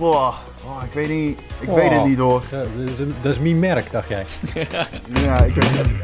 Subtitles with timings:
[0.00, 0.34] Boah,
[0.64, 1.38] oh, ik weet niet.
[1.60, 2.42] Ik weet het niet hoor.
[2.50, 4.24] Ja, dat, is een, dat is mijn merk, dacht jij.
[5.24, 6.02] Ja, ik weet het niet.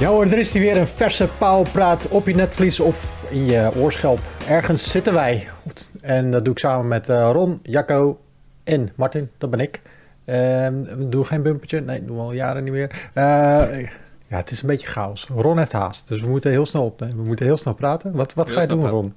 [0.00, 3.70] Ja hoor, er is hier weer een verse pauwpraat op je netvlies of in je
[3.76, 4.18] oorschelp.
[4.48, 5.48] Ergens zitten wij.
[5.62, 5.90] Goed.
[6.00, 8.18] En dat doe ik samen met eh, Ron, Jacco
[8.64, 9.80] en Martin, dat ben ik.
[10.24, 13.10] Ehm, we doen geen bumpertje, nee, doen we al jaren niet meer.
[13.14, 13.80] Eh,
[14.26, 15.28] ja, het is een beetje chaos.
[15.36, 17.16] Ron heeft haast, dus we moeten heel snel opnemen.
[17.16, 18.12] We moeten heel snel praten.
[18.12, 18.98] Wat, wat Heel ga je doen, praten.
[18.98, 19.14] Ron?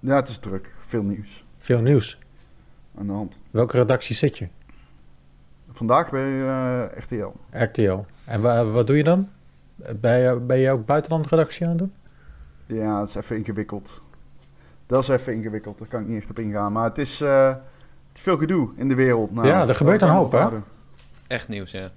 [0.00, 0.78] Ja, het is druk.
[0.90, 2.18] Veel nieuws Veel nieuws.
[2.98, 3.38] aan de hand.
[3.50, 4.48] Welke redactie zit je?
[5.66, 7.30] Vandaag bij eh, RTL.
[7.50, 7.98] RTL.
[8.24, 9.28] En wa- wat doe je dan?
[10.00, 11.92] Ben je, ben je ook buitenlandredactie aan het doen?
[12.66, 14.02] Ja, het is even ingewikkeld.
[14.86, 16.72] Dat is even ingewikkeld, daar kan ik niet echt op ingaan.
[16.72, 17.54] Maar het is, eh,
[18.12, 19.30] veel gedoe in de wereld.
[19.34, 20.48] Nou, Ja, er gebeurt een hoop, hè?
[21.26, 21.90] Echt nieuws, ja.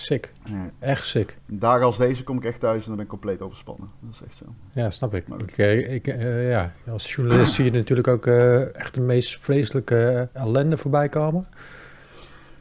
[0.00, 0.32] Sick.
[0.44, 1.38] Ja, Echt sick.
[1.46, 3.88] dagen als deze kom ik echt thuis en dan ben ik compleet overspannen.
[4.00, 4.44] Dat is echt zo.
[4.72, 5.28] Ja, snap ik.
[5.28, 9.00] Maar ik, eh, ik eh, ja, als journalist zie je natuurlijk ook eh, echt de
[9.00, 11.46] meest vreselijke eh, ellende voorbij komen.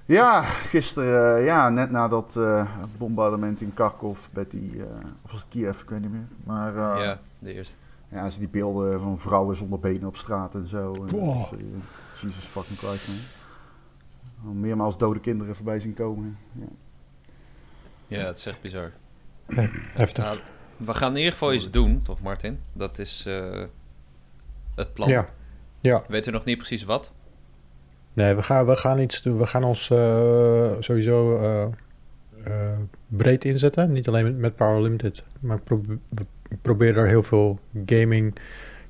[0.05, 4.85] Ja, gisteren, eh, ja, net na dat eh, bombardement in Kharkov, bij die, eh,
[5.23, 6.27] of was het Kiev, ik weet niet meer.
[6.43, 7.75] Maar eh, ja, de eerste.
[8.07, 10.91] ja, als die beelden van vrouwen zonder benen op straat en zo.
[10.91, 11.59] Echt, eh,
[12.21, 13.17] Jesus fucking Christ, man.
[14.47, 16.37] Al Meermaals dode kinderen voorbij zien komen.
[16.51, 16.65] Ja.
[18.07, 18.91] Ja, het is echt bizar.
[19.95, 20.23] Heftig.
[20.23, 20.37] Nou,
[20.77, 22.59] we gaan in ieder geval iets doen, toch Martin?
[22.73, 23.63] Dat is eh,
[24.75, 25.09] het plan.
[25.09, 25.25] Ja.
[25.81, 25.99] Ja.
[25.99, 27.13] We weten nog niet precies wat.
[28.13, 29.37] Nee, we gaan, we gaan iets doen.
[29.37, 33.91] We gaan ons eh, sowieso eh, breed inzetten.
[33.91, 35.23] Niet alleen met, met Power Limited.
[35.39, 36.25] Maar we
[36.61, 38.35] proberen er heel veel gaming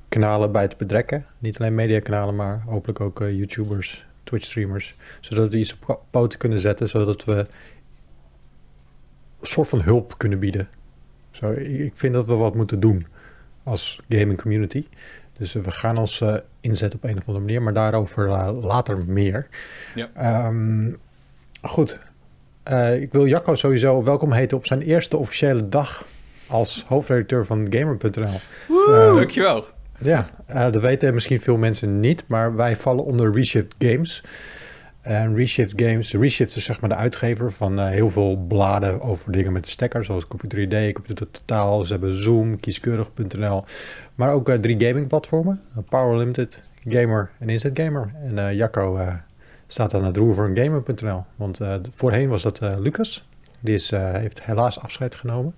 [0.08, 1.26] kanalen bij te betrekken.
[1.38, 4.94] Niet alleen mediakanalen, maar hopelijk ook YouTubers, Twitch streamers.
[5.20, 6.88] Zodat we iets op po- poten kunnen zetten.
[6.88, 7.46] Zodat we
[9.42, 10.68] soort van hulp kunnen bieden.
[11.30, 13.06] Zo, ik vind dat we wat moeten doen
[13.62, 14.86] als gaming community.
[15.38, 19.04] Dus eh, we gaan ons eh, inzetten op een of andere manier, maar daarover later
[19.06, 19.46] meer.
[19.94, 20.08] Ja.
[20.14, 20.90] Ehm,
[21.62, 21.98] goed.
[22.68, 26.06] Eh, ik wil Jacco sowieso welkom heten op zijn eerste officiële dag
[26.46, 28.40] als hoofdredacteur van Gamer.nl.
[28.88, 29.64] Eh, Dankjewel.
[29.98, 34.24] ja, eh, dat weten misschien veel mensen niet, maar wij vallen onder Reshift Games.
[35.08, 39.32] En Reshift Games, Reshift is zeg maar de uitgever van eh, heel veel bladen over
[39.32, 41.84] dingen met de stekker, zoals Computer ID, Computer Totaal.
[41.84, 43.64] Ze hebben Zoom, kieskeurig.nl,
[44.14, 48.12] maar ook eh, drie gaming platformen, eh, Power Limited, Gamer en Inzet Gamer.
[48.24, 49.00] En Jacco
[49.66, 53.28] staat aan het roer voor Gamer.nl, want voorheen was dat Lucas.
[53.60, 55.54] Die is, heeft helaas afscheid genomen.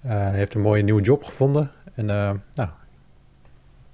[0.00, 1.70] Hij heeft een mooie nieuwe job gevonden.
[1.94, 2.68] En nou,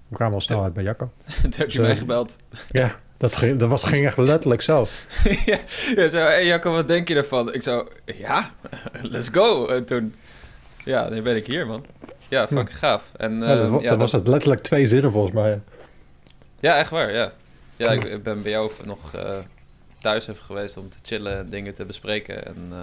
[0.09, 1.11] we kwamen al snel uit bij Jacco.
[1.43, 2.37] Toen heb je mij gebeld.
[2.71, 2.91] Ja,
[3.23, 4.87] dat, ging, dat was, ging echt letterlijk zo.
[5.47, 5.59] ja,
[5.97, 7.53] ja, zo, hey Jacco, wat denk je ervan?
[7.55, 8.51] Ik zou, ja,
[9.03, 9.67] let's go.
[9.67, 10.15] En toen,
[10.85, 11.85] ja, nu ben ik hier, man.
[12.29, 13.03] Ja, fucking gaaf.
[13.17, 15.61] En, Ja, dat, eh, wa- ja, dat was het letterlijk twee zinnen volgens mij.
[16.61, 17.33] Ja, echt waar, ja.
[17.77, 19.39] Ja, ik, ik ben bij jou nog eh,
[20.01, 22.47] thuis even geweest om te chillen en dingen te bespreken.
[22.47, 22.79] En eh,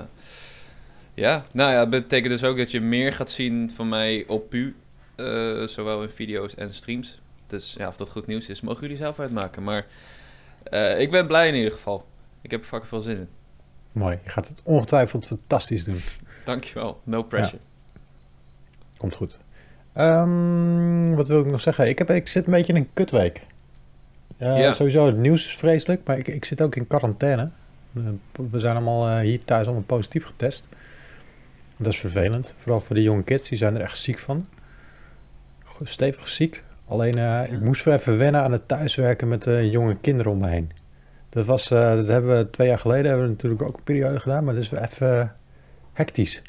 [1.14, 4.50] ja, nou ja, het betekent dus ook dat je meer gaat zien van mij op
[4.50, 4.76] pu.
[5.16, 7.20] eh, zowel in video's en streams.
[7.48, 9.64] Dus ja, of dat goed nieuws is, mogen jullie zelf uitmaken.
[9.64, 9.86] Maar
[10.69, 12.06] eh, ik ben blij in ieder geval.
[12.41, 13.28] Ik heb er fucking veel zin in.
[13.91, 16.00] Mooi, je gaat het ongetwijfeld fantastisch doen.
[16.46, 17.57] Dankjewel, no pressure.
[18.97, 19.40] Komt goed.
[19.94, 21.88] Ehm, wat wil ik nog zeggen?
[21.88, 23.41] Ik, heb, ik zit een beetje in een kutweek.
[24.38, 24.72] Ja, Ja.
[24.74, 27.50] Sowieso, het nieuws is vreselijk, maar ik, ik zit ook in quarantaine.
[27.96, 28.02] Eh,
[28.52, 30.63] We zijn allemaal eh, hier thuis allemaal positief getest.
[31.78, 32.53] Dat is vervelend.
[32.58, 34.47] Vooral voor de jonge kids, die zijn er echt ziek van.
[35.84, 36.63] Stevig ziek.
[36.90, 40.38] Alleen, eh, ik moest weer even wennen aan het thuiswerken met eh, jonge kinderen om
[40.38, 40.72] me heen.
[41.30, 44.20] Dat, was, eh, dat hebben we twee jaar geleden hebben we natuurlijk ook een periode
[44.20, 45.34] gedaan, maar dat is wel even
[45.94, 46.42] hectisch.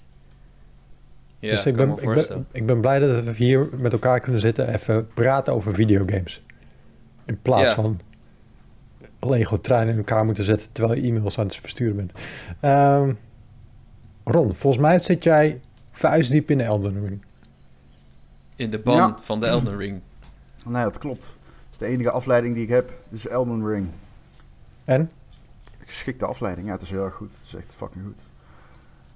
[1.39, 3.93] Ja, dus ik kan ben, me ik, ben, ik ben blij dat we hier met
[3.93, 6.43] elkaar kunnen zitten, even praten over videogames.
[7.25, 7.75] In plaats Ja.
[7.75, 8.01] van
[9.21, 12.13] Lego-treinen in elkaar moeten zetten terwijl je e-mails aan het versturen bent.
[12.61, 13.13] Ehm,
[14.25, 17.25] Ron, volgens mij zit jij vuistdiep in de Elden Ring.
[18.57, 19.19] In de ban Ja.
[19.23, 20.01] van de Elden Ring.
[20.67, 21.21] Nee, dat klopt.
[21.21, 22.93] Dat is de enige afleiding die ik heb.
[23.09, 23.89] Dus Elden Ring.
[24.85, 25.11] En?
[25.85, 26.67] Geschikte afleiding.
[26.67, 27.37] Ja, het is heel erg goed.
[27.37, 28.27] Het is echt fucking goed.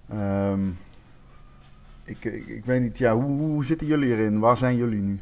[0.09, 0.69] Ehm,
[2.05, 4.39] ik, ik, ik weet niet, ja, hoe, hoe zitten jullie erin?
[4.39, 5.21] Waar zijn jullie nu?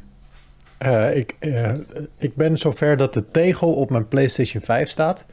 [0.77, 1.73] Eh, ik, eh,
[2.17, 5.25] ik ben zover dat de tegel op mijn PlayStation 5 staat.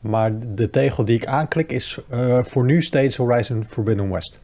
[0.00, 4.38] Maar de tegel die ik aanklik is eh, voor nu steeds Horizon Forbidden West.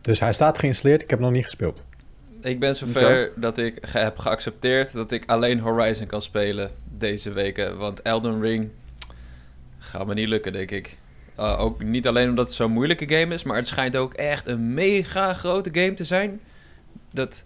[0.00, 1.84] Dus hij staat geïnstalleerd, ik heb nog niet gespeeld.
[2.46, 7.32] Ik ben zover dat ik ge- heb geaccepteerd dat ik alleen Horizon kan spelen deze
[7.32, 7.76] weken.
[7.76, 8.70] Want Elden Ring
[9.78, 10.96] gaat me niet lukken, denk ik.
[11.38, 14.46] Uh, ook niet alleen omdat het zo'n moeilijke game is, maar het schijnt ook echt
[14.46, 16.40] een mega grote game te zijn.
[17.12, 17.44] Dat,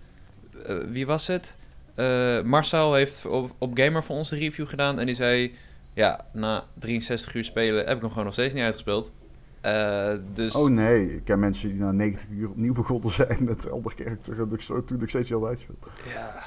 [0.69, 1.57] uh, wie was het?
[1.95, 4.99] eh, Marcel heeft op, op Gamer voor ons de review gedaan.
[4.99, 5.55] En die zei,
[5.95, 9.13] ja, na 63 uur spelen heb ik hem gewoon nog steeds niet uitgespeeld.
[9.61, 10.55] Eh, dus...
[10.55, 14.85] Oh nee, ik ken mensen die na 90 uur opnieuw begonnen zijn met Elder zo-
[14.85, 15.87] toen ik steeds heel uitspeeld.
[16.15, 16.43] Ja.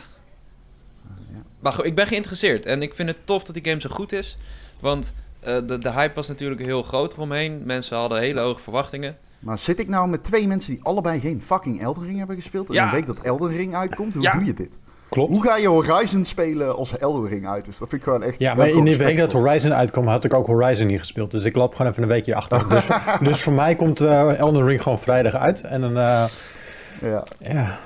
[1.31, 1.41] ja.
[1.59, 2.65] Maar goed, ik ben geïnteresseerd.
[2.65, 4.37] En ik vind het tof dat die game zo goed is.
[4.79, 7.61] Want eh, de, de hype was natuurlijk heel groot eromheen.
[7.65, 9.17] Mensen hadden hele hoge verwachtingen.
[9.39, 12.67] Maar zit ik nou met twee mensen die allebei geen fucking Elden Ring hebben gespeeld?
[12.67, 12.85] En Ja.
[12.85, 14.13] een week dat Elden Ring uitkomt?
[14.13, 14.31] Hoe Ja.
[14.33, 14.79] doe je dit?
[15.13, 15.31] Klopt.
[15.31, 17.77] Hoe ga je Horizon spelen als Elden Ring uit is?
[17.77, 18.39] Dat vind ik gewoon echt...
[18.39, 21.31] Ja, maar in die gewoon week dat Horizon uitkwam, had ik ook Horizon niet gespeeld.
[21.31, 22.65] Dus ik loop gewoon even een weekje achter.
[22.69, 22.87] Dus,
[23.21, 25.61] dus voor mij komt eh Elden Ring gewoon vrijdag uit.
[25.61, 26.25] En dan, eh.
[27.01, 27.23] Ja.
[27.39, 27.79] ja.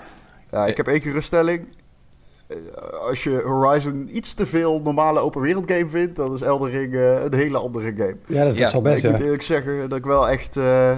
[0.52, 1.68] ja, ik heb één geruststelling.
[2.48, 2.58] Eh,
[3.08, 6.96] Als je Horizon iets te veel normale open wereld game vindt, dan is Elden Ring
[6.96, 8.18] eh, een hele andere game.
[8.28, 10.98] ja, dat, Ja, zal best ik moet eerlijk zeggen dat ik wel echt eh,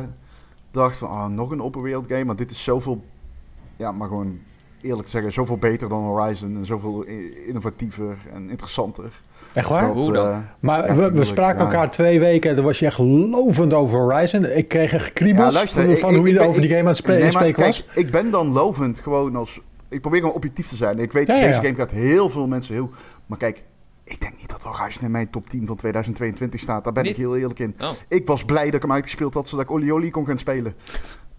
[0.72, 2.24] dacht van, ah, nog een open wereld game.
[2.24, 3.04] Maar dit is zoveel,
[3.76, 4.40] ja, maar gewoon
[4.82, 6.56] eerlijk te zeggen, zoveel beter dan Horizon.
[6.58, 7.04] En zoveel
[7.48, 9.22] innovatiever en interessanter.
[9.54, 9.86] Echt waar?
[9.86, 10.32] Dat, Hoe dan?
[10.32, 11.72] eh, Maar Ja, we, spraken ja.
[11.72, 14.46] elkaar twee weken en dan was je echt lovend over Horizon.
[14.46, 16.82] Ik kreeg echt kriebels Ja, luister, van, ik- van ik- hoe je over die game
[16.82, 18.04] aan het spre- nee, maar spreken kijk, was.
[18.04, 19.62] ik ben dan lovend gewoon als...
[19.90, 21.00] Ik probeer gewoon objectief te zijn.
[21.00, 21.62] Ik weet, Ja, deze ja.
[21.62, 22.90] game gaat heel veel mensen heel...
[23.26, 23.64] Maar kijk,
[24.04, 26.84] ik denk niet dat Horizon in mijn top 10 van 2022 staat.
[26.84, 27.12] Daar ben Niet?
[27.12, 27.76] ik heel eerlijk in.
[27.82, 27.90] Oh.
[28.08, 30.74] Ik was blij dat ik hem uitgespeeld had, zodat ik Oli Oli kon gaan spelen.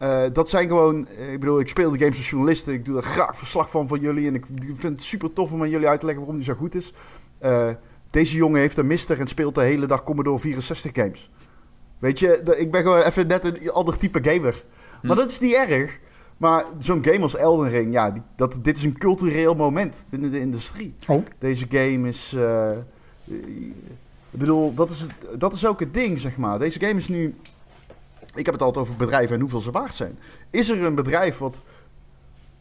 [0.01, 2.67] Eh, dat zijn gewoon, eh, ik bedoel, ik speel de games als journalist.
[2.69, 4.27] Ik doe daar graag verslag van van jullie.
[4.27, 6.59] En ik vind het super tof om aan jullie uit te leggen waarom die zo
[6.61, 6.93] goed is.
[7.39, 7.69] Eh,
[8.11, 11.31] deze jongen heeft een mister en speelt de hele dag Commodore 64 games.
[11.99, 14.65] Weet je, ik ben gewoon even net een ander type gamer.
[15.03, 15.19] Maar Hm.
[15.19, 15.99] dat is niet erg.
[16.37, 20.31] Maar zo'n game als Elden Ring, ja, die, dat, dit is een cultureel moment binnen
[20.31, 20.95] de industrie.
[21.07, 22.37] Oh, Deze game is.
[24.31, 25.07] ik bedoel, dat is,
[25.39, 26.59] dat is ook het ding, zeg maar.
[26.59, 27.35] Deze game is nu.
[28.35, 30.19] Ik heb het altijd over bedrijven en hoeveel ze waard zijn.
[30.51, 31.63] Is er een bedrijf wat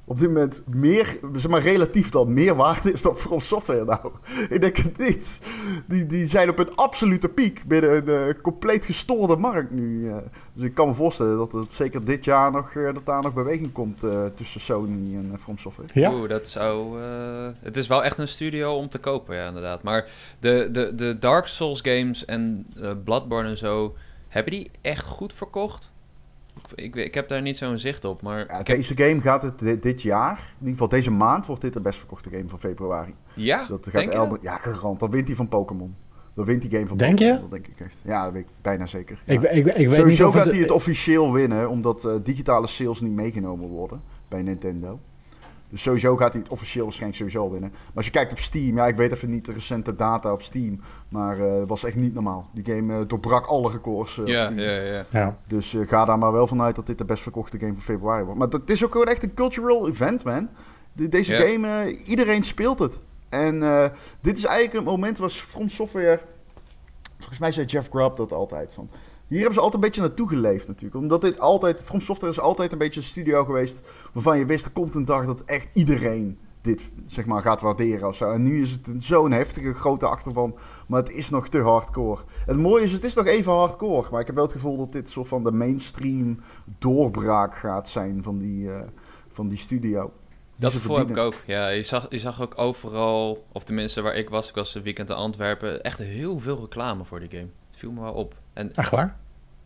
[0.06, 4.12] op dit moment meer, zeg maar relatief dan, meer waard is dan From Software nou?
[4.56, 5.42] Ik denk het niet.
[5.88, 10.10] Die, die zijn op een absolute piek binnen een eh, compleet gestoorde markt nu.
[10.10, 10.18] eh.
[10.54, 13.34] dus ik kan me voorstellen dat het zeker dit jaar nog, eh, dat daar nog
[13.34, 15.90] beweging komt eh, tussen Sony en From Software.
[15.94, 16.14] ja.
[16.14, 17.02] Oeh, dat zou...
[17.02, 19.84] eh, het is wel echt een studio om te kopen, ja, inderdaad.
[19.84, 22.68] Maar de, de, de Dark Souls games en
[23.04, 23.96] Bloodborne en zo...
[24.30, 25.92] Hebben die echt goed verkocht?
[26.76, 28.38] Ik, ik, ik heb daar niet zo'n zicht op, maar...
[28.48, 31.46] Ja, ik heb- deze game gaat het dit, dit jaar, in ieder geval deze maand,
[31.46, 33.14] wordt dit de best verkochte game van februari.
[33.34, 35.00] ja, Dat gaat denk Elden, ja, garant.
[35.00, 35.96] Dan wint hij van Pokémon.
[36.34, 37.36] Dan wint die game van Denk Pokémon.
[37.36, 37.42] je?
[37.42, 38.02] Dat denk ik echt.
[38.06, 39.22] Ja, dat weet ik bijna zeker.
[39.26, 39.34] Ja.
[39.34, 42.68] Ik, ik, ik weet niet Sowieso of gaat hij het officieel winnen, omdat eh, digitale
[42.68, 45.00] sales niet meegenomen worden bij Nintendo.
[45.70, 47.70] Dus sowieso gaat hij het officieel waarschijnlijk sowieso al winnen.
[47.70, 50.42] Maar als je kijkt op Steam, ja, ik weet even niet de recente data op
[50.42, 50.80] Steam,
[51.10, 52.50] maar eh, het was echt niet normaal.
[52.54, 54.60] Die game eh, doorbrak alle records eh, op ja, Steam.
[54.60, 55.06] ja, ja.
[55.10, 55.38] Ja.
[55.48, 58.24] Dus eh, ga daar maar wel vanuit dat dit de best verkochte game van februari
[58.24, 58.40] wordt.
[58.40, 60.50] Maar het is ook gewoon echt een cultural event, man.
[60.94, 61.40] De- deze Ja.
[61.48, 63.02] game, eh, iedereen speelt het.
[63.30, 63.86] En eh,
[64.22, 66.20] dit is eigenlijk een moment waar From Software...
[67.18, 68.74] Volgens mij zei Jeff Grubb dat altijd.
[68.74, 68.90] Van,
[69.30, 71.02] hier hebben ze altijd een beetje naartoe geleefd natuurlijk.
[71.02, 71.84] Omdat dit altijd...
[71.84, 73.90] From Software is altijd een beetje een studio geweest...
[74.14, 78.08] waarvan je wist, er komt een dag dat echt iedereen dit zeg maar, gaat waarderen
[78.08, 78.32] of zo.
[78.32, 80.56] En nu is het een- zo'n heftige grote achterban,
[80.88, 82.22] maar het is nog te hardcore.
[82.46, 84.78] En het mooie is, het is nog even hardcore, maar ik heb wel het gevoel
[84.78, 86.40] dat dit soort van de mainstream
[86.80, 88.82] doorbraak gaat zijn van die, eh,
[89.28, 90.12] van die studio.
[90.56, 91.34] Dat gevoel heb ik ook.
[91.46, 94.82] Ja, je zag, je zag ook overal, of tenminste waar ik was, ik was een
[94.84, 97.48] weekend in Antwerpen, echt heel veel reclame voor die game.
[97.70, 98.36] Het viel me wel op.
[98.54, 99.18] En Echt waar?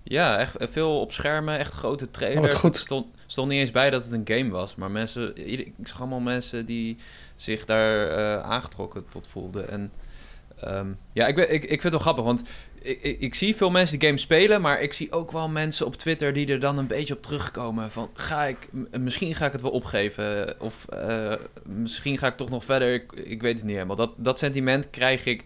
[0.03, 2.53] Ja, echt veel op schermen, echt grote trailers.
[2.53, 2.77] Oh, goed.
[2.77, 6.19] Stond, stond niet eens bij dat het een game was, maar mensen, ik zag allemaal
[6.19, 6.97] mensen die
[7.35, 9.69] zich daar eh, aangetrokken tot voelden.
[9.69, 9.91] En
[10.59, 12.43] ehm, ja, ik, ben- ik, ik vind het wel grappig, want
[12.81, 15.85] ik, ik, ik zie veel mensen die game spelen, maar ik zie ook wel mensen
[15.85, 17.91] op Twitter die er dan een beetje op terugkomen.
[17.91, 21.33] Van, ga ik, m- misschien ga ik het wel opgeven, of eh,
[21.65, 23.95] misschien ga ik toch nog verder, ik, ik weet het niet helemaal.
[23.95, 25.43] Dat, dat sentiment krijg ik,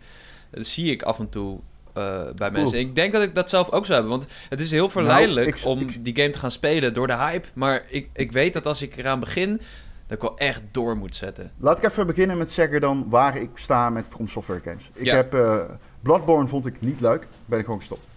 [0.51, 1.59] zie ik af en toe
[1.97, 2.79] eh, bij mensen.
[2.79, 5.59] Ik denk dat ik dat zelf ook zou hebben, want het is heel verleidelijk Nou,
[5.59, 7.47] ik- om ik- die game te gaan spelen door de hype.
[7.53, 9.61] Maar ik, ik weet dat als ik eraan begin,
[10.07, 11.51] dat ik wel echt door moet zetten.
[11.57, 14.89] Laat ik even beginnen met zeggen dan waar ik sta met From Software games.
[14.93, 15.15] Ik Ja.
[15.15, 15.59] heb eh,
[16.01, 18.07] Bloodborne vond ik niet leuk, ben ik gewoon gestopt.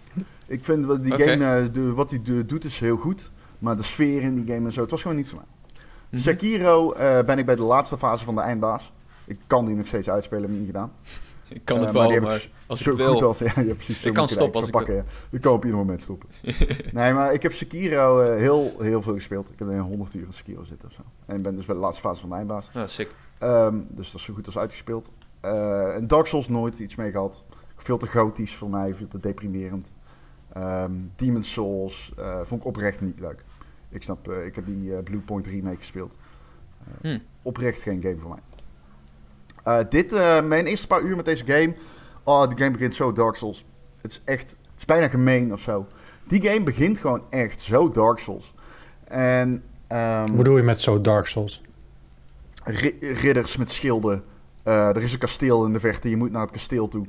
[0.46, 3.76] Ik vind wat die game, eh, de, wat hij de- doet is heel goed, maar
[3.76, 5.46] de sfeer in die game en zo, het was gewoon niet voor mij.
[6.20, 8.92] Sekiro eh, ben ik bij de laatste fase van de eindbaas.
[9.26, 10.92] Ik kan die nog steeds uitspelen, heb ik niet gedaan.
[11.52, 13.12] Ik kan Eh, het maar wel, maar, ik als ik zo het wil.
[13.12, 13.38] goed als...
[13.48, 14.00] Ja, ja precies.
[14.00, 15.04] zo Ik kan stoppen als ik ja.
[15.30, 16.28] Ik kan op ieder moment stoppen.
[16.92, 19.50] nee, maar ik heb Sekiro eh, heel, heel veel gespeeld.
[19.52, 21.02] Ik heb in 100 uur in Sekiro zitten of zo.
[21.26, 22.70] En ben dus bij de laatste fase van de eindbaas.
[22.74, 23.10] Ah, sick.
[23.38, 25.10] Ehm, dus dat is zo goed als uitgespeeld.
[25.40, 27.44] Eh, en Dark Souls nooit iets mee gehad.
[27.76, 29.92] Veel te gotisch voor mij, veel te deprimerend.
[30.52, 33.44] Ehm Demon's Souls vond ik oprecht niet leuk.
[33.88, 36.16] Ik snap, ik heb die Blue Point remake gespeeld.
[37.00, 37.18] Hm.
[37.42, 38.38] Oprecht geen game voor mij.
[39.64, 41.74] Eh, dit, eh, mijn eerste paar uur met deze game.
[42.24, 43.64] Oh, die game begint zo Dark Souls.
[44.02, 45.86] Het is echt, het is bijna gemeen of zo.
[46.26, 48.54] Die game begint gewoon echt zo Dark Souls.
[49.04, 51.62] En, ehm, Hoe bedoel je met zo Dark Souls?
[52.64, 54.22] ri- ridders met schilden.
[54.62, 57.04] Eh, er is een kasteel in de verte, je moet naar het kasteel toe.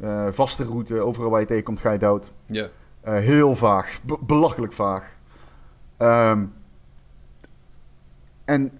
[0.00, 2.32] Eh, vaste route, overal waar je tegenkomt ga je dood.
[2.46, 2.68] Ja.
[3.00, 5.16] Eh, heel vaag, Be- belachelijk vaag.
[5.96, 6.46] Ehm,
[8.44, 8.78] en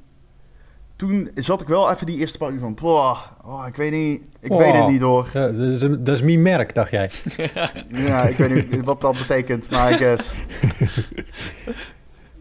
[1.01, 2.75] toen zat ik wel even die eerste paar uur van...
[2.75, 4.89] "Boah, oh, ik weet niet, ik weet het Oh.
[4.89, 5.29] niet hoor.
[5.33, 7.11] Dat, is, dat is mijn merk, dacht jij.
[8.07, 10.33] Ja, ik weet niet wat dat betekent, maar I guess.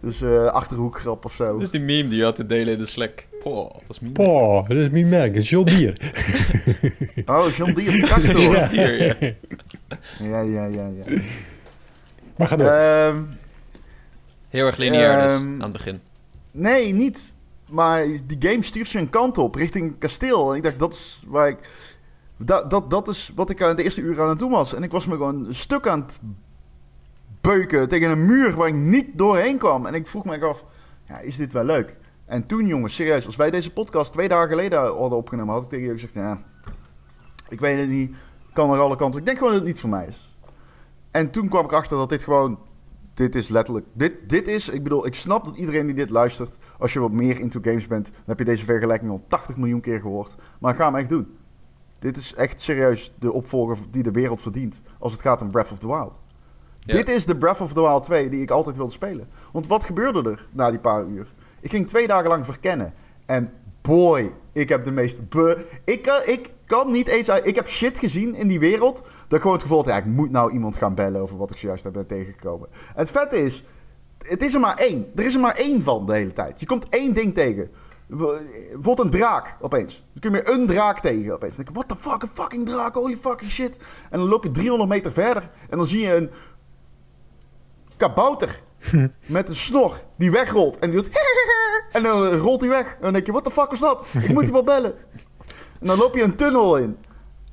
[0.02, 1.52] Dus eh achterhoekgrap of zo.
[1.54, 3.24] Dat is die meme die je had te delen in de Slack.
[3.44, 4.14] Poh, dat is meme.
[4.14, 5.42] Poh, dat is mijn merk.
[5.42, 5.96] John Deere.
[7.26, 8.42] Oh, John Deere tractor.
[8.42, 9.16] Ja.
[10.20, 11.18] Ja, ja, ja, ja.
[12.38, 12.68] Maar ga door.
[12.68, 13.18] Ehm,
[14.50, 16.00] Heel erg lineair dus, Ehm, aan het begin.
[16.52, 17.36] nee, niet.
[17.70, 20.52] Maar die game stuurt zijn kant op, richting een kasteel.
[20.52, 21.58] En ik dacht, dat is waar ik...
[22.38, 24.74] Dat, dat, dat is wat ik aan de eerste uur aan het doen was.
[24.74, 26.20] En ik was me gewoon een stuk aan het
[27.42, 29.86] beuken tegen een muur waar ik niet doorheen kwam.
[29.86, 30.66] En ik vroeg me af,
[31.08, 31.98] ja, is dit wel leuk?
[32.26, 35.70] En toen, jongens, serieus, als wij deze podcast twee dagen geleden hadden opgenomen, had ik
[35.70, 36.44] tegen jullie gezegd, ja,
[37.50, 38.16] ik weet het niet,
[38.54, 39.20] kan er alle kanten.
[39.20, 40.36] Ik denk gewoon dat het niet voor mij is.
[41.12, 42.60] En toen kwam ik achter dat dit gewoon,
[43.20, 46.58] dit is letterlijk, dit, dit is, ik bedoel, ik snap dat iedereen die dit luistert,
[46.78, 49.82] als je wat meer into games bent, dan heb je deze vergelijking al 80 miljoen
[49.82, 50.36] keer gehoord.
[50.60, 51.38] Maar ga hem echt doen.
[52.00, 55.72] Dit is echt serieus de opvolger die de wereld verdient als het gaat om Breath
[55.72, 56.20] of the Wild.
[56.80, 56.96] Ja.
[56.96, 59.28] Dit is de Breath of the Wild 2 die ik altijd wilde spelen.
[59.52, 61.34] Want wat gebeurde er na die paar uur?
[61.62, 62.94] Ik ging twee dagen lang verkennen.
[63.26, 65.30] En boy, ik heb de meest...
[65.30, 67.30] Be ik, kan, ik kan niet eens...
[67.30, 68.96] uit- Ik heb shit gezien in die wereld.
[69.02, 71.52] Dat ik gewoon het gevoel had, ja, ik moet nou iemand gaan bellen over wat
[71.52, 72.70] ik zojuist heb ben tegengekomen.
[72.72, 73.64] En het vette is,
[74.28, 75.12] het is er maar één.
[75.16, 76.60] Er is er maar één van de hele tijd.
[76.60, 77.72] Je komt één ding tegen.
[78.08, 80.04] Bijvoorbeeld een draak opeens.
[80.14, 81.56] Dan kun je meer een draak tegen opeens.
[81.56, 83.78] Dan denk je, what the fuck, een fucking draak, holy fucking shit.
[84.10, 86.30] En dan loop je 300 meter verder en dan zie je een
[87.98, 88.62] kabouter
[89.28, 90.80] met een snor die wegrolt.
[90.80, 91.10] En die doet
[91.92, 92.94] en dan rolt hij weg.
[92.96, 94.06] En dan denk je, what the fuck was dat?
[94.22, 94.94] Ik moet iemand bellen.
[95.80, 96.98] En dan loop je een tunnel in.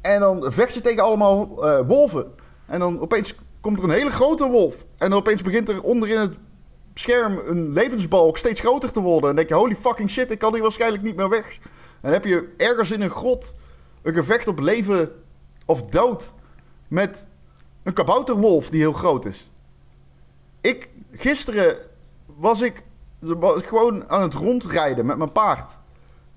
[0.00, 2.32] En dan vecht je tegen allemaal eh, wolven.
[2.66, 4.84] En dan opeens komt er een hele grote wolf.
[4.96, 6.36] En dan opeens begint er onderin het
[6.94, 9.30] scherm een levensbalk steeds groter te worden.
[9.30, 11.52] En dan denk je, holy fucking shit, ik kan hier waarschijnlijk niet meer weg.
[11.56, 11.60] En
[12.00, 13.54] dan heb je ergens in een grot
[14.02, 15.10] een gevecht op leven
[15.66, 16.34] of dood
[16.88, 17.28] met
[17.82, 19.50] een kabouterwolf die heel groot is.
[20.60, 21.76] Ik, gisteren
[22.26, 22.84] was ik,
[23.18, 25.78] was ik gewoon aan het rondrijden met mijn paard.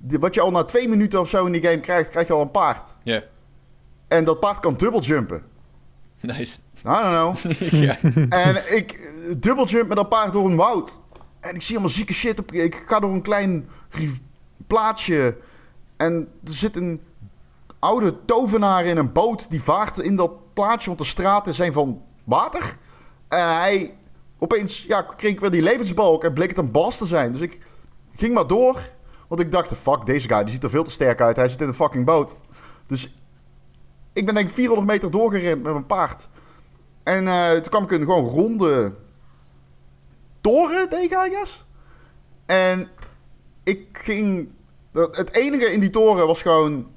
[0.07, 2.41] Wat je al na twee minuten of zo in die game krijgt, krijg je al
[2.41, 2.97] een paard.
[3.03, 3.23] Ja,
[4.07, 5.43] En dat paard kan dubbeljumpen.
[6.21, 6.57] nice.
[6.79, 7.51] I don't know.
[7.71, 7.97] ja.
[8.29, 11.01] En ik dubbeljump met dat paard door een woud.
[11.39, 12.51] En ik zie allemaal zieke shit op.
[12.51, 13.69] Ik ga door een klein
[14.67, 15.37] plaatsje.
[15.97, 17.01] En er zit een
[17.79, 19.49] oude tovenaar in een boot.
[19.49, 22.75] Die vaart in dat plaatsje, want de straten zijn van water.
[23.27, 23.97] En hij
[24.37, 26.23] opeens ja, kreeg ik weer die levensbalk.
[26.23, 27.31] En bleek het een bas te zijn.
[27.31, 27.59] Dus ik
[28.15, 28.81] ging maar door.
[29.29, 31.35] Want ik dacht, fuck, deze guy die ziet er veel te sterk uit.
[31.35, 32.35] Hij zit in een fucking boot.
[32.87, 33.15] Dus
[34.13, 36.29] ik ben denk ik 400 meter doorgerend met mijn paard.
[37.03, 38.93] En eh, toen kwam ik een gewoon ronde
[40.41, 41.65] toren tegen, I guess.
[42.45, 42.87] En
[43.63, 44.49] ik ging...
[44.93, 46.87] Het enige in die toren was gewoon...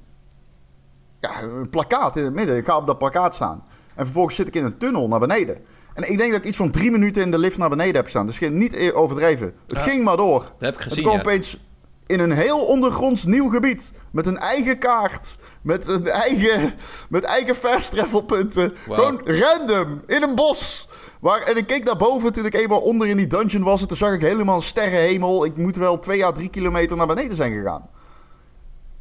[1.20, 2.56] Ja, een plakkaat in het midden.
[2.56, 3.64] Ik ga op dat plakkaat staan.
[3.94, 5.58] En vervolgens zit ik in een tunnel naar beneden.
[5.94, 8.08] En ik denk dat ik iets van drie minuten in de lift naar beneden heb
[8.08, 8.26] staan.
[8.26, 9.46] Dus niet e- overdreven.
[9.66, 9.84] Het Ja.
[9.84, 10.40] ging maar door.
[10.40, 11.20] Dat heb ik En toen gezien, kwam ja.
[11.20, 11.60] opeens
[12.06, 13.92] in een heel ondergronds nieuw gebied.
[14.10, 15.36] Met een eigen kaart.
[15.62, 16.74] Met een eigen,
[17.08, 18.72] met eigen fast travel punten.
[18.76, 20.02] Gewoon random.
[20.06, 20.88] In een bos.
[21.20, 23.80] Waar, en ik keek naar boven toen ik eenmaal onder in die dungeon was.
[23.80, 25.44] En toen zag ik helemaal een sterrenhemel.
[25.44, 27.90] Ik moet wel twee à drie kilometer naar beneden zijn gegaan.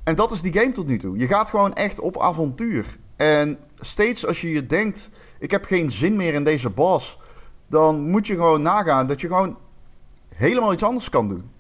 [0.04, 1.18] En dat is die game tot nu toe.
[1.18, 2.98] Je gaat gewoon echt op avontuur.
[3.16, 5.10] En steeds als je je denkt...
[5.40, 7.18] Ik heb geen zin meer in deze boss.
[7.68, 9.58] Dan moet je gewoon nagaan dat je gewoon
[10.36, 11.52] helemaal iets anders kan doen.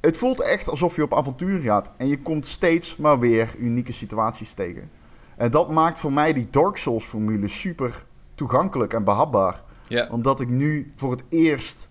[0.00, 1.90] Het voelt echt alsof je op avontuur gaat.
[1.96, 4.90] En je komt steeds maar weer unieke situaties tegen.
[5.36, 8.04] En dat maakt voor mij die Dark Souls formule super
[8.34, 9.62] toegankelijk en behapbaar.
[9.88, 11.88] Ja, Omdat ik nu voor het eerst...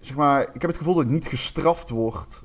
[0.00, 2.42] Zeg maar, ik heb het gevoel dat ik niet gestraft word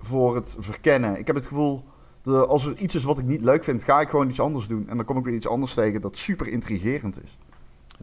[0.00, 1.18] voor het verkennen.
[1.18, 1.84] Ik heb het gevoel
[2.22, 4.66] dat als er iets is wat ik niet leuk vind, ga ik gewoon iets anders
[4.66, 4.88] doen.
[4.88, 7.38] En dan kom ik weer iets anders tegen dat super intrigerend is.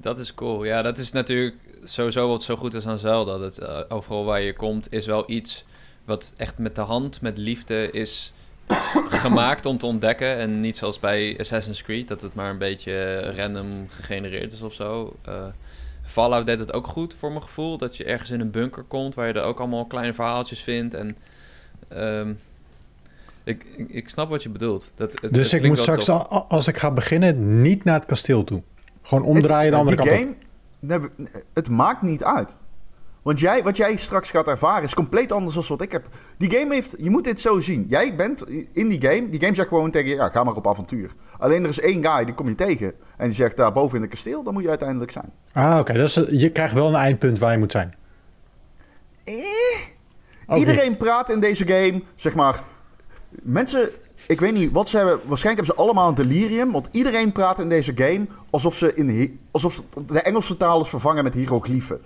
[0.02, 0.64] Dat is cool.
[0.64, 3.38] Ja, dat is natuurlijk sowieso wat zo goed is aan Zelda.
[3.38, 5.66] Dat eh, overal waar je komt is wel iets
[6.06, 8.34] wat echt met de hand, met liefde is
[9.24, 10.36] gemaakt om te ontdekken.
[10.38, 14.74] En niet zoals bij Assassin's Creed, dat het maar een beetje random gegenereerd is of
[14.74, 15.16] zo.
[15.26, 15.46] Eh,
[16.06, 17.78] Fallout deed het ook goed voor mijn gevoel.
[17.78, 20.94] Dat je ergens in een bunker komt waar je er ook allemaal kleine verhaaltjes vindt.
[20.94, 21.18] En
[21.88, 22.34] ehm,
[23.44, 24.92] Ik, ik, ik snap wat je bedoelt.
[24.96, 28.06] Dat, het, Dus het ik moet straks, al- als ik ga beginnen, niet naar het
[28.06, 28.62] kasteel toe.
[29.10, 30.36] Gewoon omdraaien de Het- andere die kant
[31.18, 32.58] game, het maakt niet uit.
[33.22, 36.08] Want jij, wat jij straks gaat ervaren is compleet anders dan wat ik heb.
[36.38, 37.86] Die game heeft, je moet dit zo zien.
[37.88, 40.68] Jij bent in die game, die game zegt gewoon tegen je, ja, ga maar op
[40.68, 41.12] avontuur.
[41.38, 42.94] Alleen er is één guy, die kom je tegen.
[43.18, 45.32] En die zegt, daar boven in het kasteel, dan moet je uiteindelijk zijn.
[45.54, 45.94] Ah, oké.
[45.94, 47.96] Dus je krijgt wel een eindpunt waar je moet zijn.
[49.24, 52.64] Eh, Iedereen praat in deze game, zeg maar.
[53.44, 53.90] Mensen,
[54.30, 55.20] ik weet niet wat ze hebben.
[55.28, 56.72] Waarschijnlijk hebben ze allemaal een delirium.
[56.72, 59.40] Want iedereen praat in deze game alsof ze in.
[59.52, 62.02] alsof de Engelse taal is vervangen met hieroglyphen.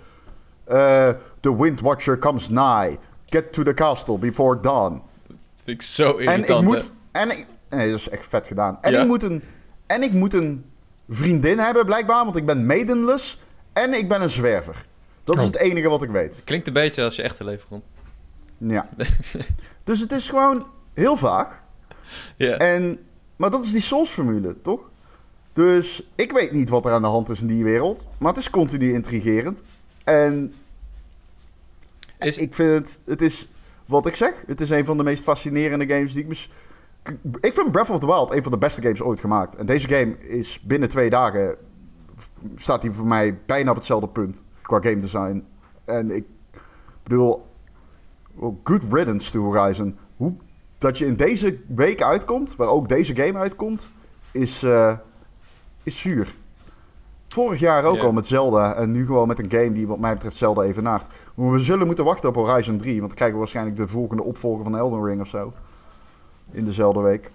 [0.64, 2.94] Eh, the Wind Watcher comes nigh.
[3.26, 4.92] Get to the castle before dawn.
[5.26, 6.48] Dat vind ik zo En irritant.
[6.48, 6.62] ik hè.
[6.62, 6.92] moet.
[7.12, 8.78] En ik, nee, dat is echt vet gedaan.
[8.80, 9.00] En, Ja?
[9.00, 9.42] ik moet een,
[9.86, 10.64] en ik moet een
[11.08, 12.24] vriendin hebben, blijkbaar.
[12.24, 13.38] Want ik ben maidenless.
[13.72, 14.86] En ik ben een zwerver.
[15.24, 15.46] Dat is Oh.
[15.46, 16.42] het enige wat ik weet.
[16.44, 17.84] Klinkt een beetje als je echte leven rond.
[18.58, 18.88] Ja.
[19.84, 21.62] dus het is gewoon heel vaag.
[22.36, 22.56] Ja.
[22.56, 22.98] En,
[23.36, 24.90] maar dat is die Souls-formule, toch?
[25.52, 28.08] Dus ik weet niet wat er aan de hand is in die wereld.
[28.18, 29.62] Maar het is continu intrigerend.
[30.04, 30.54] En
[32.18, 33.00] Is, ik vind het...
[33.04, 33.48] Het is
[33.86, 34.44] wat ik zeg.
[34.46, 36.28] Het is een van de meest fascinerende games die ik...
[36.28, 36.50] Mis...
[37.40, 39.56] Ik vind Breath of the Wild een van de beste games ooit gemaakt.
[39.56, 41.56] En deze game is binnen twee dagen...
[42.56, 44.44] Staat hij voor mij bijna op hetzelfde punt.
[44.62, 45.44] Qua game design.
[45.84, 46.24] En ik
[47.02, 47.46] bedoel...
[48.34, 49.98] well, good riddance to Horizon.
[50.84, 53.90] Dat je in deze week uitkomt, waar ook deze game uitkomt,
[54.32, 54.92] is, eh,
[55.82, 56.34] is zuur.
[57.28, 58.02] Vorig jaar ook Ja.
[58.02, 61.06] al met Zelda en nu gewoon met een game die wat mij betreft Zelda evenaart.
[61.34, 64.62] We zullen moeten wachten op Horizon 3, want dan krijgen we waarschijnlijk de volgende opvolger
[64.64, 65.52] van Elden Ring of zo.
[66.50, 67.28] In dezelfde week.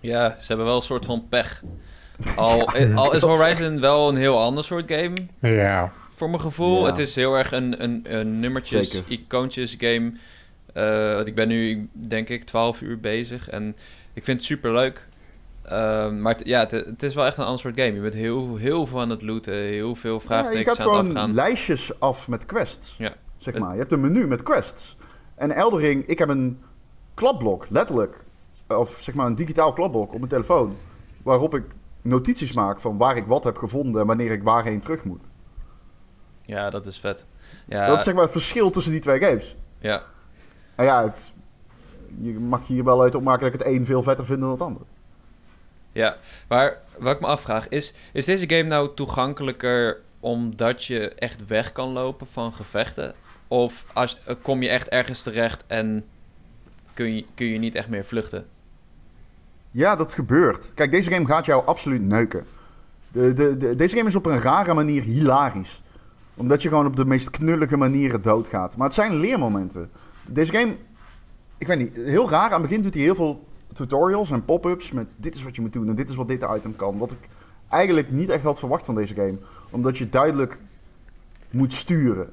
[0.00, 1.62] ja, ze hebben wel een soort van pech.
[2.36, 5.92] Al, al is Horizon wel een heel ander soort game, Ja.
[6.14, 6.80] voor mijn gevoel.
[6.80, 6.86] Ja.
[6.86, 9.12] Het is heel erg een, een, een nummertjes, Zeker.
[9.12, 10.12] icoontjes game.
[10.74, 13.76] Eh, want ik ben nu, denk ik, 12 uur bezig en
[14.12, 15.06] ik vind het super leuk.
[16.20, 17.92] maar het, ja, het, het is wel echt een ander soort game.
[17.94, 21.06] Je bent heel, heel veel aan het looten, heel veel Ja, je vraagtekens gaat gewoon
[21.08, 21.32] afgaan.
[21.34, 22.94] lijstjes af met quests.
[22.98, 23.12] Ja.
[23.36, 23.72] Zeg maar.
[23.72, 24.96] Je hebt een menu met quests.
[25.34, 26.60] En Elden Ring, ik heb een
[27.14, 28.24] kladblok, letterlijk.
[28.68, 30.76] Of zeg maar een digitaal kladblok op mijn telefoon.
[31.22, 31.64] Waarop ik
[32.02, 35.30] notities maak van waar ik wat heb gevonden en wanneer ik waarheen terug moet.
[36.42, 37.26] Ja, dat is vet.
[37.66, 39.56] Ja, Dat is zeg maar het verschil tussen die twee games.
[39.78, 40.04] ja.
[40.74, 41.32] En ja, het,
[42.20, 44.60] je mag hier wel uit opmaken dat ik het een veel vetter vind dan het
[44.60, 44.84] andere.
[45.92, 46.16] Ja,
[46.48, 51.72] maar wat ik me afvraag is, is deze game nou toegankelijker omdat je echt weg
[51.72, 53.14] kan lopen van gevechten?
[53.48, 56.04] Of als, eh, kom je echt ergens terecht en
[56.94, 58.46] kun je, kun je niet echt meer vluchten?
[59.70, 60.72] Ja, dat gebeurt.
[60.74, 62.46] Kijk, deze game gaat jou absoluut neuken.
[63.08, 65.82] De, de, de- deze game is op een rare manier hilarisch.
[66.34, 68.76] Omdat je gewoon op de meest knullige manieren doodgaat.
[68.76, 69.90] Maar het zijn leermomenten.
[70.30, 70.76] Deze game,
[71.58, 72.50] ik weet niet, heel raar.
[72.50, 75.62] Aan het begin doet hij heel veel tutorials en pop-ups met dit is wat je
[75.62, 76.98] moet doen en dit is wat dit item kan.
[76.98, 77.28] Wat ik
[77.68, 79.38] eigenlijk niet echt had verwacht van deze game.
[79.70, 80.60] Omdat je duidelijk
[81.50, 82.30] moet sturen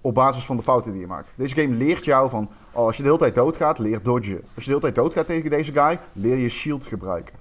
[0.00, 1.34] op basis van de fouten die je maakt.
[1.36, 4.40] Deze game leert jou van, oh, als je de hele tijd doodgaat, leer dodgen.
[4.54, 7.34] Als je de hele tijd doodgaat tegen deze guy, leer je shield gebruiken.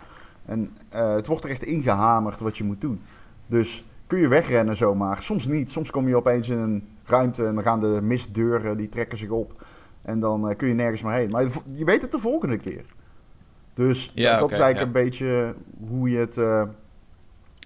[0.46, 3.02] En eh, het wordt er echt ingehamerd wat je moet doen.
[3.48, 5.22] Dus kun je wegrennen zomaar.
[5.22, 5.72] Soms niet.
[5.72, 9.30] Soms kom je opeens in een ruimte en dan gaan de mistdeuren, die trekken zich
[9.30, 9.66] op.
[10.08, 11.30] En dan eh, kun je nergens meer heen.
[11.30, 12.86] Maar je, weet het de volgende keer.
[13.74, 15.00] Dus Ja, dat, oké, is eigenlijk ja.
[15.00, 15.56] een beetje
[15.88, 16.64] hoe je het, eh,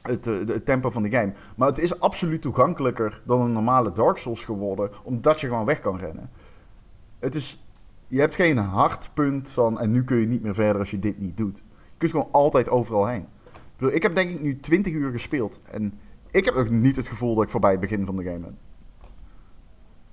[0.02, 1.34] het, eh, het tempo van de game.
[1.56, 5.80] Maar het is absoluut toegankelijker dan een normale Dark Souls geworden, omdat je gewoon weg
[5.80, 6.30] kan rennen.
[7.20, 7.66] Het is,
[8.08, 11.20] je hebt geen hardpunt van en nu kun je niet meer verder als je dit
[11.20, 11.58] niet doet.
[11.58, 13.28] Je kunt gewoon altijd overal heen.
[13.54, 16.00] Ik, bedoel, ik heb denk ik nu 20 uur gespeeld en
[16.32, 18.58] ik heb nog niet het gevoel dat ik voorbij het begin van de game ben.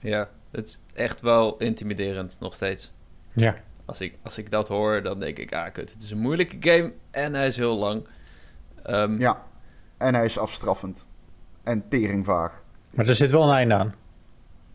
[0.01, 2.93] Ja, het is echt wel intimiderend nog steeds.
[3.33, 3.57] Ja.
[3.85, 6.57] Als ik, als ik dat hoor, dan denk ik, ah kut, het is een moeilijke
[6.61, 8.07] game en hij is heel lang.
[8.83, 9.43] Ehm, Ja,
[9.97, 11.07] en hij is afstraffend
[11.63, 12.63] en teringvaag.
[12.91, 13.95] Maar er zit wel een einde aan.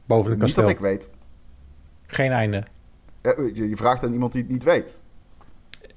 [0.06, 0.64] Boven Niet kasteel.
[0.64, 1.10] dat ik weet.
[2.08, 2.64] Geen einde.
[3.22, 5.04] Ja, Je, je vraagt aan iemand die het niet weet.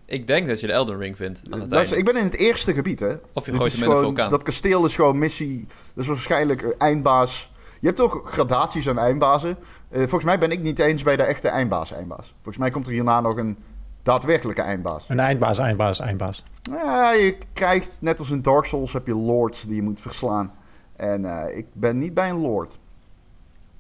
[0.05, 2.75] Ik denk dat je de Elden Ring vindt aan het ik ben in het eerste
[2.75, 3.15] gebied, hè.
[3.33, 4.31] Of je Dit gooit hem in gewoon- vulkaan.
[4.31, 5.67] Dat kasteel is gewoon missie.
[5.95, 7.53] Dat is waarschijnlijk eh, eindbaas.
[7.87, 9.57] Je hebt ook gradaties aan eindbazen.
[9.89, 12.35] Eh, volgens mij ben ik niet eens bij de echte eindbaas eindbaas.
[12.35, 13.59] Volgens mij komt er hierna nog een
[14.03, 15.09] daadwerkelijke eindbaas.
[15.09, 16.45] Een eindbaas, eindbaas, eindbaas.
[16.63, 20.55] Ja, je krijgt, net als in Dark Souls, heb je lords die je moet verslaan.
[20.97, 22.79] En eh, ik ben niet bij een lord.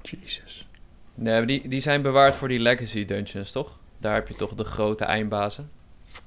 [0.02, 0.68] Jezus.
[1.14, 3.78] Nee, maar die, die zijn bewaard voor die legacy dungeons, toch?
[3.98, 5.70] Daar heb je toch de grote eindbazen?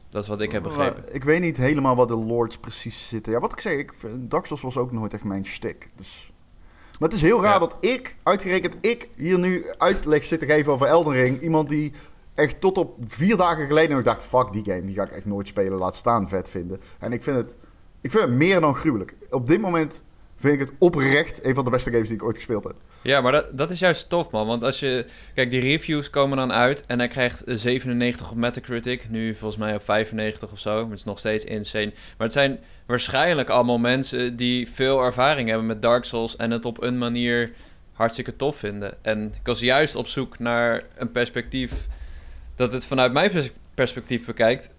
[0.10, 1.02] Dat is wat ik heb begrepen.
[1.02, 3.34] Maar Ik weet niet helemaal wat de lords precies zitten.
[3.34, 5.90] Ja, wat ik zeg, ik, Dark Souls was ook nooit echt mijn shtick.
[5.96, 6.32] Dus...
[7.00, 7.60] Maar het is heel raar Ja.
[7.60, 11.42] dat ik, uitgerekend ik, hier nu uitleg zit te geven over Elden Ring.
[11.42, 11.92] Iemand die
[12.36, 14.24] echt tot op vier dagen geleden nog dacht...
[14.24, 15.78] fuck die game, die ga ik echt nooit spelen.
[15.78, 16.82] Laat staan vet vinden.
[17.00, 17.58] En ik vind het,
[18.02, 19.16] ik vind het meer dan gruwelijk.
[19.30, 20.02] Op dit moment
[20.36, 22.76] vind ik het oprecht een van de beste games die ik ooit gespeeld heb.
[23.02, 24.48] Ja, maar dat, dat is juist tof, man.
[24.48, 25.06] Want als je...
[25.34, 29.10] Kijk, die reviews komen dan uit en hij krijgt 97 op Metacritic.
[29.10, 30.90] Nu volgens mij op 95 of zo.
[30.90, 31.92] Het is nog steeds insane.
[32.18, 36.36] Maar het zijn waarschijnlijk allemaal mensen die veel ervaring hebben met Dark Souls...
[36.36, 37.52] en het op een manier
[37.94, 38.94] hartstikke tof vinden.
[39.02, 41.72] En ik was juist op zoek naar een perspectief...
[42.56, 44.70] dat het vanuit mijn pers- perspectief bekijkt...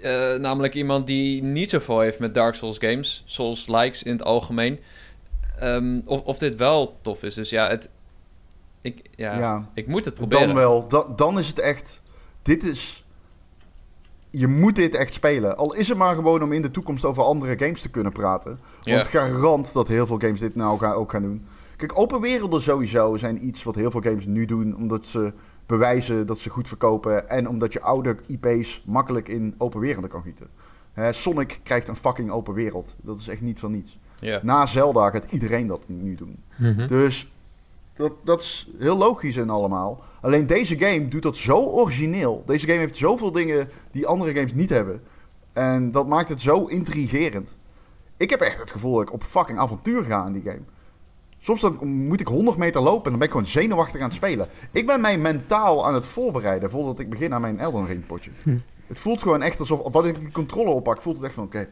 [0.00, 3.22] Eh, namelijk iemand die niet zoveel heeft met Dark Souls games.
[3.26, 4.80] Souls likes in het algemeen.
[5.60, 7.34] Ehm, of, of dit wel tof is.
[7.34, 7.88] Dus ja, het,
[8.80, 9.70] ik, ja, Ja.
[9.74, 10.46] ik moet het proberen.
[10.46, 10.88] Dan wel.
[10.88, 12.02] Dan, dan is het echt...
[12.42, 13.04] Dit is...
[14.30, 15.56] Je moet dit echt spelen.
[15.56, 18.58] Al is het maar gewoon om in de toekomst over andere games te kunnen praten.
[18.80, 18.94] Ja.
[18.94, 21.46] Want garant dat heel veel games dit nou gaan, ook gaan doen.
[21.76, 24.76] Kijk, open werelden sowieso zijn iets wat heel veel games nu doen.
[24.76, 25.32] Omdat ze
[25.66, 27.28] bewijzen dat ze goed verkopen.
[27.28, 30.48] En omdat je oude IP's makkelijk in open werelden kan gieten.
[30.92, 32.96] Hè, Sonic krijgt een fucking open wereld.
[33.02, 33.98] Dat is echt niet van niets.
[34.20, 34.40] Ja.
[34.42, 36.42] Na Zelda gaat iedereen dat nu doen.
[36.56, 36.86] Mhm.
[36.86, 37.28] Dus
[37.96, 40.02] dat, dat is heel logisch en allemaal.
[40.20, 42.42] Alleen deze game doet dat zo origineel.
[42.46, 45.02] Deze game heeft zoveel dingen die andere games niet hebben.
[45.52, 47.56] En dat maakt het zo intrigerend.
[48.16, 50.62] Ik heb echt het gevoel dat ik op fucking avontuur ga in die game.
[51.38, 54.14] Soms dan moet ik 100 meter lopen en dan ben ik gewoon zenuwachtig aan het
[54.14, 54.46] spelen.
[54.72, 58.30] Ik ben mij mentaal aan het voorbereiden voordat ik begin aan mijn Elden Ring potje.
[58.86, 61.68] Het voelt gewoon echt alsof, wat ik die controle oppak, voelt het echt van oké.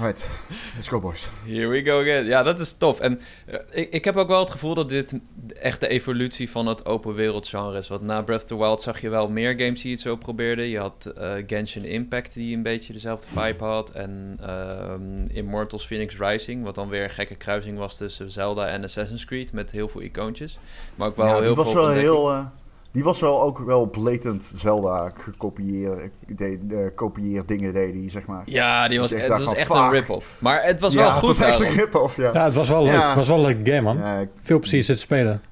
[0.00, 0.30] Right,
[0.74, 1.30] let's go boys.
[1.46, 2.24] Here we go again.
[2.24, 3.00] Ja, dat is tof.
[3.00, 5.18] En eh, ik, ik heb ook wel het gevoel dat dit
[5.60, 7.88] echt de evolutie van het open wereld genre is.
[7.88, 10.64] Want na Breath of the Wild zag je wel meer games die het zo probeerden.
[10.64, 13.90] Je had eh, Genshin Impact die een beetje dezelfde vibe had.
[13.90, 18.84] En ehm, Immortals Phoenix Rising, wat dan weer een gekke kruising was tussen Zelda en
[18.84, 19.52] Assassin's Creed.
[19.52, 20.58] Met heel veel icoontjes.
[20.94, 22.14] Maar ook wel ja, heel die was veel wel ontdekking.
[22.14, 22.50] heel.
[22.96, 26.10] Eh, die was wel ook wel blatant Zelda gekopieerd.
[26.26, 28.42] De, de kopieer dingen deed die, zeg maar.
[28.46, 30.40] Ja, die was, het dacht was echt een rip-off.
[30.42, 32.30] Maar het was ja, wel het goed was echt een rip-off, ja.
[32.32, 32.92] Ja, het was wel leuk.
[32.92, 33.06] Ja.
[33.06, 33.96] Het was wel een leuke game, man.
[33.96, 35.42] Ja, ik, Veel plezier zitten spelen.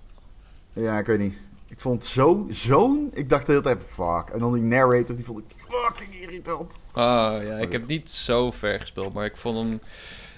[0.73, 1.43] ja, ik weet niet.
[1.69, 3.11] Ik vond het zo, zo'n...
[3.13, 4.29] Ik dacht de hele tijd, fuck.
[4.33, 6.79] En dan die narrator, die vond ik fucking irritant.
[6.93, 7.73] Ah, ja, ik dit.
[7.73, 9.81] heb niet zo ver gespeeld, maar ik vond hem...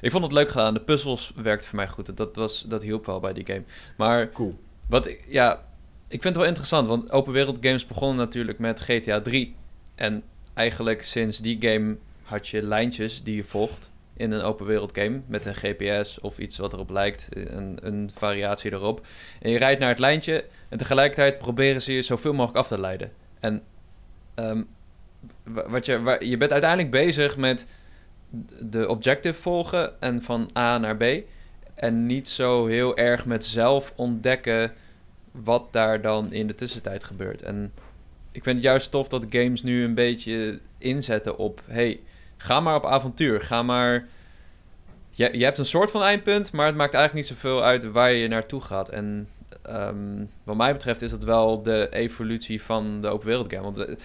[0.01, 0.75] Ik vond het leuk gedaan.
[0.75, 2.17] De puzzels werkten voor mij goed.
[2.17, 3.65] Dat, was, dat hielp wel bij die game.
[3.97, 4.59] Maar Cool.
[4.89, 5.25] wat ik...
[5.29, 5.66] Ja,
[6.09, 9.55] ik vind het wel interessant, want open wereld games begonnen natuurlijk met GTA 3.
[9.95, 10.23] En
[10.55, 15.21] eigenlijk sinds die game had je lijntjes die je volgt in een open wereld game.
[15.27, 17.29] Met een GPS of iets wat erop lijkt.
[17.31, 19.07] Een, een variatie erop.
[19.41, 22.81] En je rijdt naar het lijntje en tegelijkertijd proberen ze je zoveel mogelijk af te
[22.81, 23.13] leiden.
[23.41, 23.63] En
[24.35, 24.63] ehm,
[25.45, 27.67] wa- wat je, je bent uiteindelijk bezig met
[28.61, 31.05] de objective volgen en van A naar B.
[31.75, 34.73] En niet zo heel erg met zelf ontdekken
[35.45, 37.43] wat daar dan in de tussentijd gebeurt.
[37.43, 37.73] En
[38.33, 41.61] ik vind het juist tof dat games nu een beetje inzetten op...
[41.67, 42.01] hey,
[42.37, 43.41] ga maar op avontuur.
[43.41, 44.07] Ga maar...
[45.11, 48.13] Je, je hebt een soort van eindpunt, maar het maakt eigenlijk niet zoveel uit waar
[48.13, 48.89] je naartoe gaat.
[48.89, 49.29] En
[49.63, 53.63] ehm, wat mij betreft is dat wel de evolutie van de open wereld game.
[53.63, 53.97] Want eh,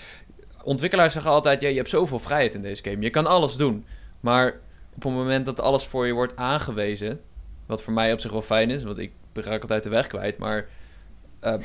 [0.63, 3.01] ontwikkelaars zeggen altijd, ja, je hebt zoveel vrijheid in deze game.
[3.01, 3.85] Je kan alles doen.
[4.19, 4.59] Maar
[4.95, 7.21] op het moment dat alles voor je wordt aangewezen,
[7.65, 10.37] wat voor mij op zich wel fijn is, want ik raak altijd de weg kwijt,
[10.37, 10.67] maar
[11.41, 11.55] eh,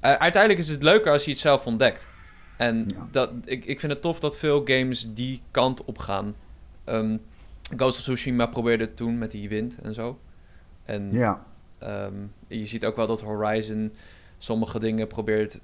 [0.00, 2.08] uiteindelijk is het leuker als je het zelf ontdekt.
[2.56, 3.08] En Ja.
[3.10, 6.34] dat, ik, ik vind het tof dat veel games die kant op gaan.
[6.84, 7.16] Ehm,
[7.76, 10.18] Ghost of Tsushima probeerde het toen met die wind en zo.
[10.84, 11.44] En Ja.
[11.78, 12.14] Ehm,
[12.48, 13.92] je ziet ook wel dat Horizon
[14.38, 15.60] sommige dingen probeert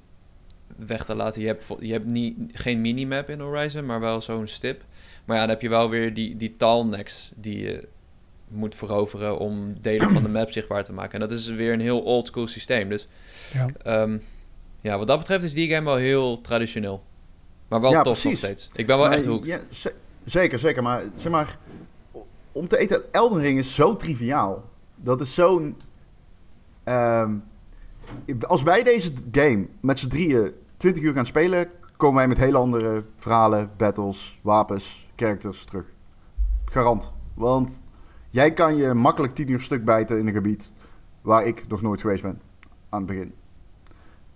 [0.76, 1.40] weg te laten.
[1.40, 4.84] Je hebt, je hebt niet, geen minimap in Horizon, maar wel zo'n stip.
[5.24, 7.88] Maar ja, dan heb je wel weer die, die taalnecks die je
[8.48, 11.12] moet veroveren om delen van de map zichtbaar te maken.
[11.12, 12.88] En dat is weer een heel old school systeem.
[12.88, 13.08] Dus
[13.52, 13.66] Ja.
[13.82, 14.18] ehm,
[14.80, 17.02] ja, wat dat betreft is die game wel heel traditioneel.
[17.68, 18.38] Maar wel Ja, tof nog precies.
[18.38, 18.68] steeds.
[18.74, 19.44] Ik ben wel Maar echt hoek.
[19.44, 20.82] ja, ze- zeker, zeker.
[20.82, 21.58] Maar zeg maar,
[22.52, 24.64] om te eten, Elden Ring is zo triviaal.
[24.94, 25.76] Dat is zo'n...
[26.84, 27.36] ehm,
[28.46, 32.58] als wij deze game met z'n drieën 20 uur gaan spelen, komen wij met hele
[32.58, 35.86] andere verhalen, battles, wapens, characters terug.
[36.64, 37.12] Garant.
[37.34, 37.84] Want
[38.30, 40.72] jij kan je makkelijk 10 uur stuk bijten in een gebied
[41.22, 42.40] waar ik nog nooit geweest ben
[42.96, 43.34] aan het begin.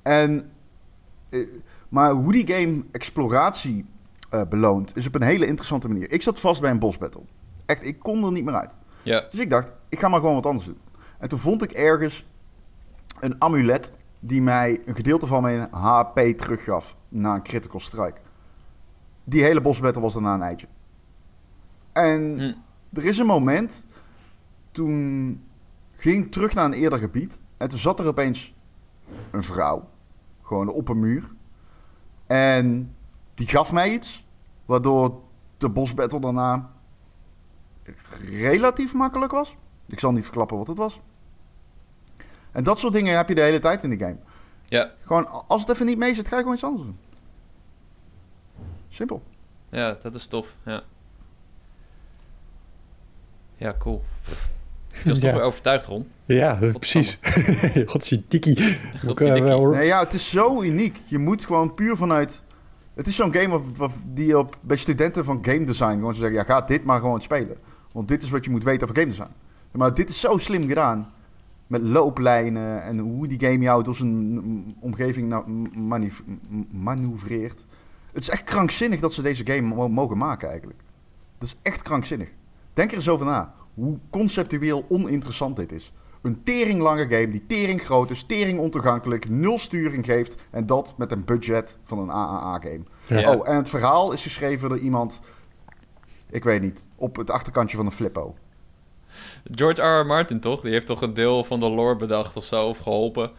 [0.03, 0.51] En,
[1.31, 1.47] eh,
[1.89, 3.85] maar hoe die game exploratie
[4.31, 6.13] eh, beloont, is op een hele interessante manier.
[6.13, 7.23] Ik zat vast bij een boss battle.
[7.67, 8.77] Echt, ik kon er niet meer uit.
[9.03, 10.79] Ja, Dus ik dacht, ik ga maar gewoon wat anders doen.
[11.19, 12.27] En toen vond ik ergens
[13.21, 18.21] een amulet die mij een gedeelte van mijn HP teruggaf na een critical strike.
[19.25, 20.67] Die hele boss battle was daarna een eitje.
[21.93, 22.55] En Hm.
[22.99, 23.87] er is een moment
[24.71, 25.43] toen
[25.93, 28.55] ging ik terug naar een eerder gebied en toen zat er opeens
[29.31, 29.89] een vrouw,
[30.43, 31.35] gewoon op een muur,
[32.27, 32.97] En
[33.35, 34.27] die gaf mij iets,
[34.65, 35.21] waardoor
[35.57, 36.71] de boss battle daarna
[38.21, 39.57] relatief makkelijk was.
[39.87, 41.01] Ik zal niet verklappen wat het was.
[42.53, 44.19] En dat soort dingen heb je de hele tijd in de game.
[44.65, 46.99] Ja, Gewoon, als het even niet mee zit, ga je gewoon iets anders doen.
[48.89, 49.23] Simpel.
[49.69, 50.55] ja, dat is tof.
[50.65, 50.83] Ja,
[53.57, 54.03] ja cool.
[55.03, 55.35] Je was toch Ja.
[55.37, 56.07] weer overtuigd, Ron.
[56.25, 57.19] Ja, precies.
[57.87, 58.19] God, eh,
[59.07, 59.45] Godzijdank.
[59.47, 60.97] wel- Nee, ja, het is zo uniek.
[61.07, 62.45] Je moet gewoon puur vanuit...
[62.95, 66.35] Het is zo'n game waar- die je op, bij studenten van game design gewoon zeggen...
[66.37, 67.57] Ja, ga dit maar gewoon spelen.
[67.93, 69.31] Want dit is wat je moet weten over game design.
[69.73, 71.11] Maar dit is zo slim gedaan.
[71.67, 75.45] Met looplijnen en hoe die game jou door zijn omgeving nou,
[76.71, 77.65] manoeuvreert.
[78.13, 80.79] Het is echt krankzinnig dat ze deze game mo- mogen maken eigenlijk.
[81.39, 82.29] Dat is echt krankzinnig.
[82.73, 83.55] Denk er eens over na.
[83.75, 85.93] Hoe conceptueel oninteressant dit is.
[86.23, 90.43] Een teringlange game die tering groot is, tering ontoegankelijk, nul sturing geeft.
[90.51, 92.83] En dat met een budget van een AAA-game.
[93.09, 93.35] Ja.
[93.35, 95.21] Oh, en het verhaal is geschreven door iemand,
[96.31, 98.35] ik weet niet, op het achterkantje van een flippo.
[99.45, 100.01] George R.
[100.01, 100.07] R.
[100.07, 100.61] Martin, toch?
[100.61, 103.31] Die heeft toch een deel van de lore bedacht of zo, of geholpen.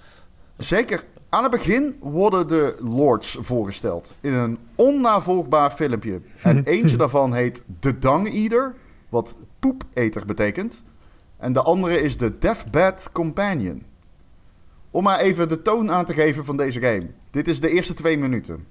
[0.58, 1.04] Zeker.
[1.30, 6.22] Aan het begin worden de lords voorgesteld in een onnavolgbaar filmpje.
[6.42, 8.76] En eentje daarvan heet The Dung Eater,
[9.10, 10.84] wat poepeter betekent.
[11.38, 13.84] En de andere is de Deathbed Companion.
[14.92, 17.08] Om maar even de toon aan te geven van deze game.
[17.32, 18.68] Dit is de eerste twee minuten.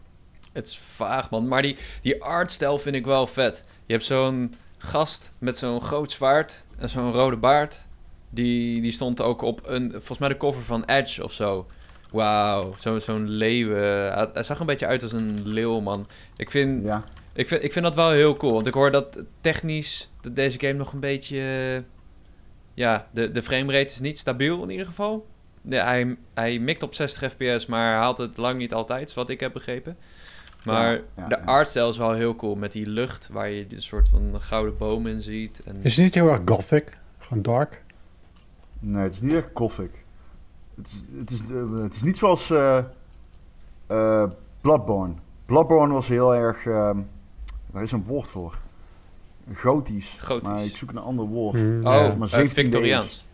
[0.52, 1.48] Het is vaag, man.
[1.48, 3.62] Maar die, die artstijl vind ik wel vet.
[3.86, 7.82] Je hebt zo'n gast met zo'n groot zwaard en zo'n rode baard.
[8.30, 11.66] Die, die stond ook op een, volgens mij de cover van Edge of zo.
[12.10, 13.68] Wauw, zo, zo'n leeuw.
[13.74, 16.06] eh, Hij, hij zag een beetje uit als een leeuw, man.
[16.36, 17.04] Ik vind, Ja.
[17.34, 18.52] Ik, vind, ik vind dat wel heel cool.
[18.52, 21.36] Want ik hoor dat technisch dat deze game nog een beetje...
[21.76, 21.82] eh,
[22.74, 25.26] ja, de, de framerate is niet stabiel in ieder geval.
[25.62, 29.40] De, hij, hij mikt op 60 fps, maar haalt het lang niet altijd, wat ik
[29.40, 29.96] heb begrepen.
[30.64, 31.44] Maar Ja, ja, de ja.
[31.44, 32.54] artstijl is wel heel cool.
[32.54, 35.60] Met die lucht waar je een soort van gouden boom in ziet.
[35.64, 35.78] En...
[35.82, 36.98] Is het niet heel erg gothic?
[37.18, 37.82] Gewoon dark?
[38.78, 40.04] Nee, het is niet echt gothic.
[40.76, 42.78] Het is, het is, eh, het is niet zoals eh,
[43.86, 45.14] eh, Bloodborne.
[45.46, 46.66] Bloodborne was heel erg...
[46.66, 47.02] ehm,
[47.72, 48.60] daar is een woord voor.
[49.54, 50.18] Gotisch.
[50.22, 50.48] Gotisch.
[50.48, 51.54] Maar ik zoek een ander woord.
[51.56, 52.14] Mm, Oh, ja.
[52.16, 53.26] maar eh, 17e Victoriaans.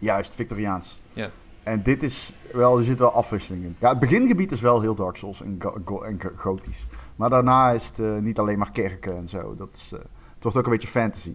[0.00, 1.00] Juist, Victoriaans.
[1.12, 1.30] Ja.
[1.62, 3.76] En dit is wel, er zit wel afwisseling in.
[3.80, 6.86] Ja, het begingebied is wel heel Dark Souls en, go- go- en go- gotisch.
[7.16, 9.54] Maar daarna is het eh, niet alleen maar kerken en zo.
[9.56, 9.98] Dat is, eh,
[10.34, 11.34] het wordt ook een beetje fantasy.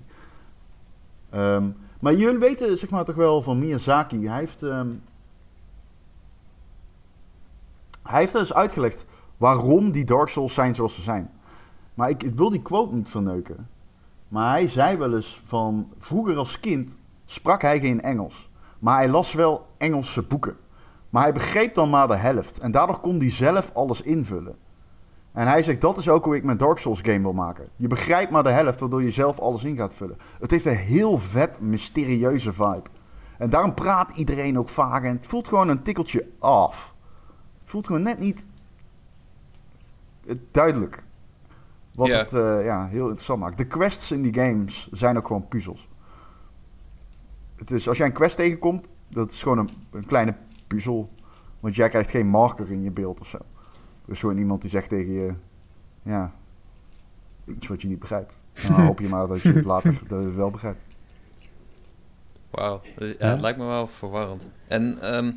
[1.29, 4.27] Ehm, maar jullie weten zeg maar toch wel van Miyazaki.
[4.27, 4.89] Hij heeft, ehm,
[8.03, 9.05] hij heeft dus uitgelegd
[9.37, 11.31] waarom die Dark Souls zijn zoals ze zijn.
[11.99, 13.69] Maar ik, wil die quote niet verneuken.
[14.27, 15.89] Maar hij zei wel eens van...
[15.97, 18.49] Vroeger als kind sprak hij geen Engels.
[18.79, 20.57] Maar hij las wel Engelse boeken.
[21.09, 22.59] Maar hij begreep dan maar de helft.
[22.59, 24.55] En daardoor kon hij zelf alles invullen.
[25.31, 27.69] En hij zegt, dat is ook hoe ik mijn Dark Souls game wil maken.
[27.75, 30.17] Je begrijpt maar de helft, waardoor je zelf alles in gaat vullen.
[30.39, 32.89] Het heeft een heel vet, mysterieuze vibe.
[33.37, 35.03] En daarom praat iedereen ook vaag.
[35.03, 36.95] En het voelt gewoon een tikkeltje af.
[37.59, 38.47] Het voelt gewoon net niet
[40.27, 41.07] eh, duidelijk.
[41.99, 43.57] Wat het eh, ja, heel interessant maakt.
[43.57, 45.87] De quests in die games zijn ook gewoon puzzels.
[47.55, 50.35] Het is, als jij een quest tegenkomt, dat is gewoon een, een kleine
[50.67, 51.09] puzzel.
[51.59, 53.37] Want jij krijgt geen marker in je beeld of zo.
[54.05, 55.33] Er is gewoon iemand die zegt tegen je,
[56.03, 56.33] ja,
[57.45, 58.37] iets wat je niet begrijpt.
[58.53, 60.79] En dan hoop je maar dat je het later dat je het wel begrijpt.
[62.49, 62.81] Wauw.
[62.97, 63.13] Ja, Ja.
[63.31, 64.47] het lijkt me wel verwarrend.
[64.67, 65.31] En ehm,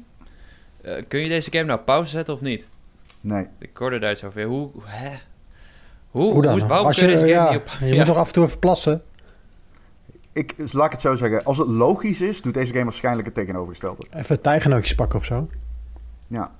[0.80, 2.66] eh, kun je deze game nou pauze zetten of niet?
[3.20, 4.42] Nee, Ik hoorde daar iets over.
[4.44, 5.16] Hoe, hè?
[6.12, 6.66] Hoe, Hoe dan?
[6.66, 7.88] waarom Als kun je je, deze game ja, niet op...
[7.88, 9.02] je moet toch af en toe even plassen?
[10.32, 11.44] ik, dus laat ik het zo zeggen.
[11.44, 14.06] Als het logisch is, doet deze game waarschijnlijk het tegenovergestelde.
[14.10, 15.48] Even tijgenootjes pakken of zo?
[16.26, 16.52] Ja.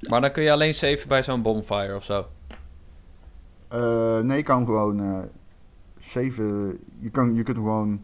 [0.00, 2.26] Maar dan kun je alleen saven bij zo'n bonfire of zo.
[3.68, 5.18] Eh, nee, je kan gewoon eh
[5.98, 6.78] saven.
[6.98, 8.02] Je, kan, je kunt gewoon.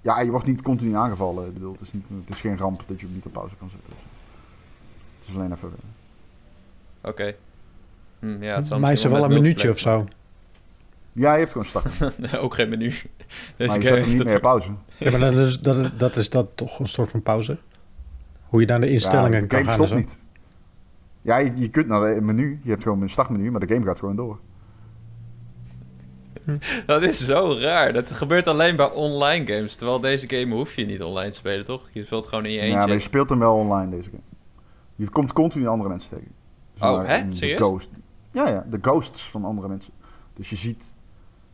[0.00, 1.46] Ja, je wordt niet continu aangevallen.
[1.46, 3.56] Ik bedoel, het, is niet, het is geen ramp dat je hem niet op pauze
[3.56, 3.92] kan zetten.
[3.92, 4.06] of zo.
[5.18, 5.72] Het is alleen even.
[7.02, 7.34] Oké.
[8.20, 10.06] Hm, ja, het zal Maar is er misschien wel een minuutje of zo?
[11.12, 11.84] Ja, je hebt gewoon start.
[12.00, 12.88] multiplayer- Ook geen menu.
[12.90, 13.02] Deze
[13.56, 14.70] maar je game zet hem heeft niet meer op pauze.
[14.98, 17.58] Ja, maar dat is, dat, is, dat is dat toch een soort van pauze?
[18.48, 19.80] Hoe je naar de instellingen ja, de kan game gaan.
[19.80, 20.06] en stopt zo.
[20.06, 20.28] niet.
[21.22, 22.60] Ja, je, je kunt naar het menu.
[22.62, 24.38] Je hebt gewoon een startmenu, maar de game gaat gewoon door.
[26.86, 27.92] Dat is zo raar.
[27.92, 29.74] Dat gebeurt alleen bij online games.
[29.76, 31.88] Terwijl deze game hoef je niet online te spelen, toch?
[31.92, 32.74] Je speelt gewoon in je eentje.
[32.74, 34.22] Ja, maar je speelt hem wel online, deze game.
[34.96, 36.32] Je komt continu andere mensen tegen.
[36.74, 37.34] Zeg Oh, maar, hè?
[37.34, 37.58] Serieus?
[37.58, 37.88] Ghost.
[38.38, 39.92] Ja, ja, de ghosts van andere mensen.
[40.34, 40.96] Dus je ziet...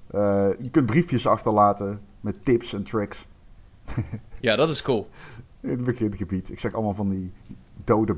[0.07, 3.27] eh, je kunt briefjes achterlaten met tips en tricks.
[4.41, 5.09] Ja, dat is cool.
[5.61, 6.51] In het begingebied.
[6.51, 7.33] Ik zeg allemaal van die
[7.85, 8.17] dode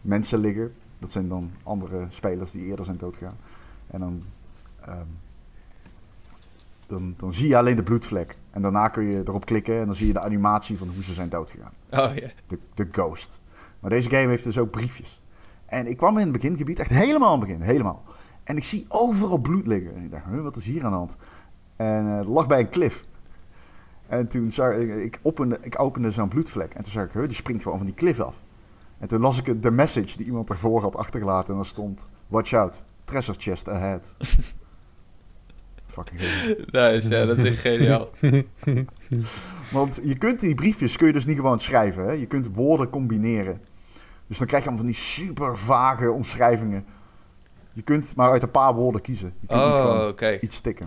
[0.00, 0.74] mensen liggen.
[0.98, 3.36] Dat zijn dan andere spelers die eerder zijn doodgegaan.
[3.86, 4.22] En dan,
[4.80, 5.06] ehm,
[6.86, 8.36] dan, dan zie je alleen de bloedvlek.
[8.50, 11.12] En daarna kun je erop klikken en dan zie je de animatie van hoe ze
[11.14, 11.72] zijn doodgegaan.
[11.90, 12.30] Oh ja.
[12.46, 13.42] De, de Ghost.
[13.80, 15.20] Maar deze game heeft dus ook briefjes.
[15.68, 18.02] En ik kwam in het begingebied, echt helemaal in het begin, helemaal.
[18.44, 19.94] En ik zie overal bloed liggen.
[19.94, 21.16] En ik dacht, wat is hier aan de hand?
[21.76, 23.04] En eh, het lag bij een klif.
[24.06, 26.74] En toen zag ik, ik opende, ik opende zo'n bloedvlek.
[26.74, 28.40] En toen zag ik, die springt gewoon van die klif af.
[28.98, 31.48] En toen las ik de message die iemand ervoor had achtergelaten.
[31.48, 34.14] En daar stond, watch out, treasure chest ahead.
[35.88, 36.64] Fucking hell.
[36.70, 38.10] Nice, ja, dat is echt geniaal.
[39.70, 42.04] Want je kunt die briefjes kun je dus niet gewoon schrijven.
[42.04, 42.12] Hè?
[42.12, 43.60] Je kunt woorden combineren.
[44.28, 46.86] Dus dan krijg je allemaal van die super vage omschrijvingen.
[47.72, 49.34] Je kunt maar uit een paar woorden kiezen.
[49.40, 50.38] Je kunt niet Oh, gewoon oké.
[50.40, 50.86] iets stikken.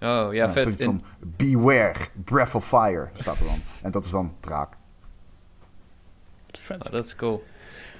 [0.00, 0.82] Oh, ja, Ja, vet.
[0.82, 3.60] van beware, breath of fire staat er dan.
[3.82, 4.72] En dat is dan draak.
[6.58, 6.86] Vet.
[6.86, 7.44] Oh, dat is cool.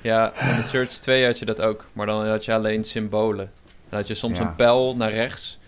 [0.02, 1.86] Ja, in de Search 2 had je dat ook.
[1.92, 3.50] Maar dan had je alleen symbolen.
[3.88, 4.46] Dan had je soms Ja.
[4.48, 5.60] een pijl naar rechts.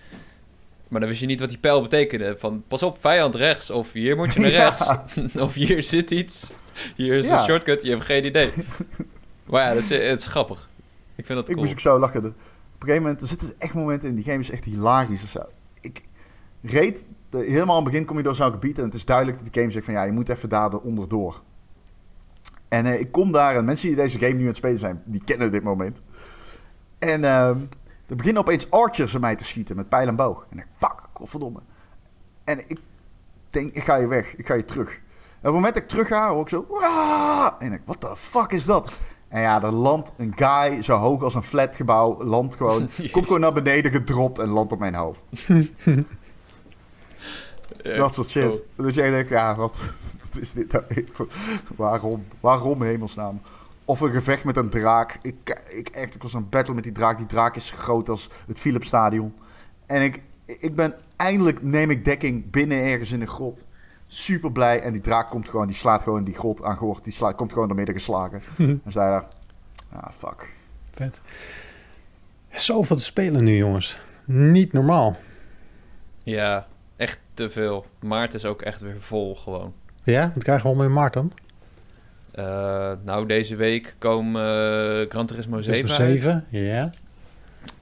[0.88, 2.36] Maar dan wist je niet wat die pijl betekende.
[2.38, 3.70] Van, pas op, vijand rechts.
[3.70, 4.68] Of hier moet je naar Ja.
[4.68, 4.88] rechts.
[5.46, 6.50] of hier zit iets.
[6.96, 7.38] Hier is Ja.
[7.38, 7.82] een shortcut.
[7.82, 8.52] Je hebt geen idee.
[9.50, 10.68] maar ja, dat is, het is grappig.
[11.14, 11.58] Ik vind dat Ik cool.
[11.66, 12.18] moest ook zo lachen.
[12.24, 12.34] Op een
[12.78, 15.42] gegeven moment, er zitten echt momenten in, die game is echt hilarisch of zo.
[15.80, 16.02] Ik
[16.60, 19.38] reed, de, helemaal aan het begin kom je door zo'n gebied en het is duidelijk
[19.38, 21.42] dat de game zegt van ja, je moet even daar onderdoor.
[22.68, 25.02] En eh, ik kom daar en mensen die deze game nu aan het spelen zijn,
[25.06, 26.00] die kennen dit moment.
[26.98, 27.60] En ehm,
[28.06, 30.40] er beginnen opeens archers aan mij te schieten met pijl en boog.
[30.42, 31.60] En ik denk, fuck, godverdomme.
[32.44, 32.78] En ik
[33.48, 35.00] denk, ik ga je weg, ik ga je terug.
[35.44, 36.66] Op het moment dat ik terug ga, hoor ik zo...
[36.68, 38.92] "Waaah!" En ik what the fuck is dat?
[39.28, 43.40] En ja, er landt een guy zo hoog als een flatgebouw, landt gewoon, komt gewoon
[43.40, 45.22] naar beneden gedropt en landt op mijn hoofd.
[47.82, 48.44] Ja, dat soort shit.
[48.44, 48.86] cool.
[48.86, 50.84] Dat jij denkt, ja, wat, wat is dit nou?
[51.76, 52.24] Waarom?
[52.40, 53.40] Waarom hemelsnaam?
[53.84, 55.18] Of een gevecht met een draak.
[55.22, 57.18] Ik, ik, echt, ik was een battle met die draak.
[57.18, 59.34] Die draak is groot als het Philipsstadion.
[59.86, 63.64] En ik, ik ben, eindelijk neem ik dekking binnen ergens in een grot.
[64.06, 64.80] Super blij.
[64.80, 67.04] En die draak komt gewoon, die slaat gewoon die grot aan gehoord.
[67.04, 68.42] Die slaat, komt gewoon door midden geslagen.
[68.84, 69.24] en zei daar,
[69.92, 70.54] ah fuck.
[70.90, 71.20] Vet.
[72.52, 73.98] Zoveel te spelen nu, jongens.
[74.24, 75.16] Niet normaal.
[76.22, 77.86] Ja, echt te veel.
[78.00, 79.72] Maart is ook echt weer vol gewoon.
[80.02, 81.32] Ja, wat krijgen we al met maart dan?
[82.32, 84.42] Eh, nou, deze week komen
[85.02, 85.90] eh, Gran Turismo 7 uit.
[86.20, 86.90] 7, ja.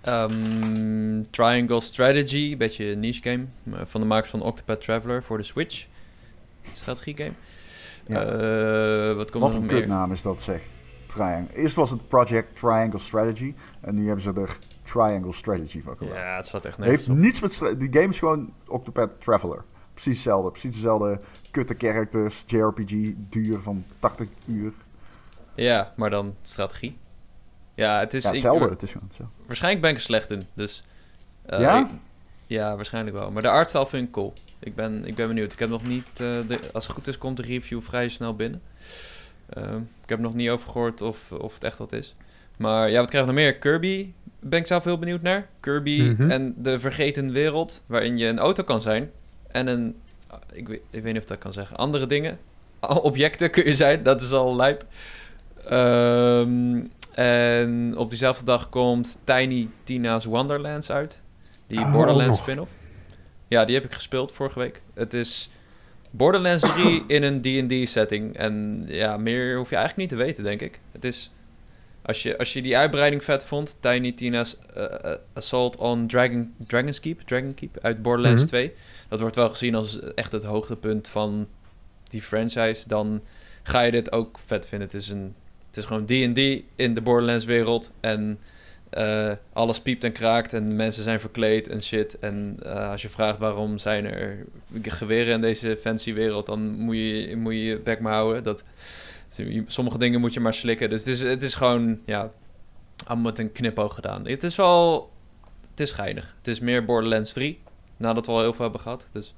[0.01, 3.45] Ehm, Triangle Strategy, een beetje een niche game.
[3.73, 5.87] eh, Van de makers van Octopath Traveler voor de Switch.
[6.63, 7.33] Strategiegame.
[8.07, 8.23] Ja.
[8.23, 10.63] Eh, wat komt Wat er een nog kutnaam is dat zeg.
[11.07, 11.55] Triangle.
[11.57, 13.55] Eerst was het Project Triangle Strategy.
[13.81, 16.17] En nu hebben ze er Triangle Strategy van gemaakt.
[16.17, 17.47] Ja, het staat echt Het heeft nergens op.
[17.47, 17.81] niets met...
[17.81, 19.65] Die game is gewoon Octopath Traveler.
[19.93, 20.51] Precies hetzelfde.
[20.51, 21.21] Precies dezelfde
[21.51, 22.45] kutte characters.
[22.47, 22.93] JRPG.
[23.17, 24.73] Duur van 80 uur.
[25.55, 26.99] Ja, maar dan strategie.
[27.75, 28.23] Ja, het is...
[28.23, 28.69] Ja, ik- hetzelfde.
[28.69, 29.35] Het is gewoon hetzelfde.
[29.47, 30.85] waarschijnlijk ben ik er slecht in, dus...
[31.47, 31.79] eh, Ja?
[31.81, 31.87] ik-
[32.47, 33.31] ja, waarschijnlijk wel.
[33.31, 34.33] Maar de artstyle vind ik cool.
[34.63, 35.53] Ik ben, ik ben benieuwd.
[35.53, 36.07] Ik heb nog niet...
[36.13, 36.17] eh,
[36.49, 38.63] de, als het goed is, komt de review vrij snel binnen.
[39.49, 42.15] Ehm, ik heb nog niet over gehoord of, of het echt wat is.
[42.57, 43.59] Maar ja, wat krijgen we nog meer?
[43.59, 45.47] Kirby ben ik zelf heel benieuwd naar.
[45.61, 46.31] Kirby Mhm.
[46.31, 49.11] en de vergeten wereld, waarin je een auto kan zijn.
[49.49, 49.97] En een...
[50.53, 51.77] Ik weet, ik weet niet of dat kan zeggen.
[51.77, 52.39] Andere dingen.
[52.81, 54.85] Objecten kun je zijn, dat is al lijp.
[55.69, 61.21] Ehm, en op diezelfde dag komt Tiny Tina's Wonderlands uit.
[61.67, 62.71] Die Oh, Borderlands spin-off.
[63.53, 64.83] Ja, die heb ik gespeeld vorige week.
[64.95, 65.51] Het is
[66.11, 68.37] Borderlands 3 in een D&D setting.
[68.37, 70.81] En ja, meer hoef je eigenlijk niet te weten, denk ik.
[70.93, 71.31] Het is...
[72.03, 76.55] Als je, als je die uitbreiding vet vond, Tiny Tina's eh, eh, Assault on Dragon,
[76.67, 78.51] Dragon's Keep, Dragon Keep uit Borderlands Mhm.
[78.51, 78.73] 2.
[79.09, 81.49] Dat wordt wel gezien als echt het hoogtepunt van
[82.09, 82.89] die franchise.
[82.89, 83.23] Dan
[83.63, 84.89] ga je dit ook vet vinden.
[84.89, 85.35] Het is, een,
[85.67, 87.91] het is gewoon D&D in de Borderlands wereld.
[88.01, 88.39] En
[88.93, 92.19] eh, alles piept en kraakt en mensen zijn verkleed en shit.
[92.19, 94.47] En eh, als je vraagt waarom zijn er
[94.83, 98.43] geweren in deze fancy wereld, dan moet je moet je, je bek maar houden.
[98.43, 98.65] Dat,
[99.67, 100.91] sommige dingen moet je maar slikken.
[100.91, 102.31] Dus het is, het is gewoon, ja,
[103.07, 104.27] allemaal met een knipoog gedaan.
[104.27, 105.11] Het is wel,
[105.71, 106.35] het is geinig.
[106.39, 107.61] Het is meer Borderlands 3,
[107.97, 109.09] nadat we al heel veel hebben gehad.
[109.13, 109.35] Dus,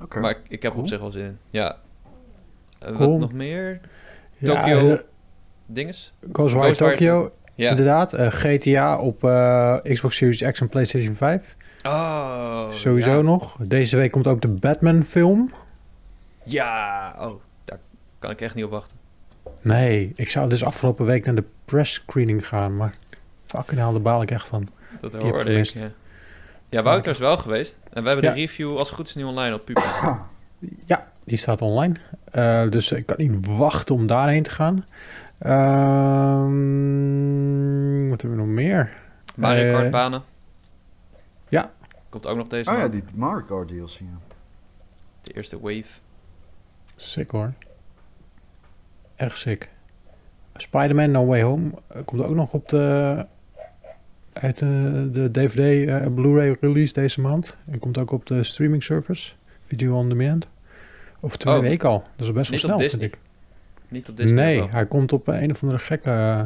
[0.00, 0.20] Oké.
[0.20, 0.82] Maar ik, ik heb Cool.
[0.84, 1.38] op zich wel zin in.
[1.50, 1.78] Ja.
[2.78, 3.10] Eh, Cool.
[3.10, 3.80] Wat nog meer?
[4.42, 4.98] Tokyo- eh,
[5.66, 6.12] Dinges?
[6.32, 7.70] Ghostwire- Tokyo, Ja.
[7.70, 8.12] inderdaad.
[8.12, 11.56] Eh, GTA op eh, Xbox Series X en PlayStation 5.
[11.82, 13.20] Oh, Sowieso ja.
[13.22, 13.56] nog.
[13.60, 15.52] Deze week komt ook de Batman film.
[16.44, 17.78] Ja, oh, daar
[18.18, 18.96] kan ik echt niet op wachten.
[19.62, 22.94] Nee, ik zou dus afgelopen week naar de press screening gaan, maar
[23.46, 24.68] fucking hell, daar baal ik echt van.
[25.00, 25.90] Dat heb hoorde ik, ja.
[26.68, 27.78] Ja, Wouter is wel geweest.
[27.92, 28.34] En we hebben Ja.
[28.34, 30.26] de review als het goed is nu online op Pupa.
[31.24, 31.94] Die staat online.
[32.30, 34.84] Eh, dus ik kan niet wachten om daarheen te gaan.
[36.74, 38.92] Ehm, wat hebben we nog meer?
[39.36, 40.22] Mario Eh, Kart banen.
[41.48, 41.72] ja.
[42.08, 43.88] Komt ook nog deze Oh ja, die Mario Kart DLC.
[43.98, 44.18] Ja.
[45.22, 45.84] De eerste wave.
[46.96, 47.52] Sick hoor.
[49.16, 49.68] Echt sick.
[50.56, 53.26] Spider-Man No Way Home eh, komt ook nog op de,
[54.32, 57.56] uit de, de DVD eh, Blu-ray release deze maand.
[57.70, 59.32] En komt ook op de streaming service.
[59.60, 60.48] Video on demand.
[61.24, 61.60] Over twee Oh.
[61.60, 62.04] weken al.
[62.16, 63.18] Dat is best wel snel, vind ik.
[63.88, 64.44] Niet op Disney.
[64.44, 64.68] nee, wel.
[64.70, 66.42] hij komt op een of andere gekke eh,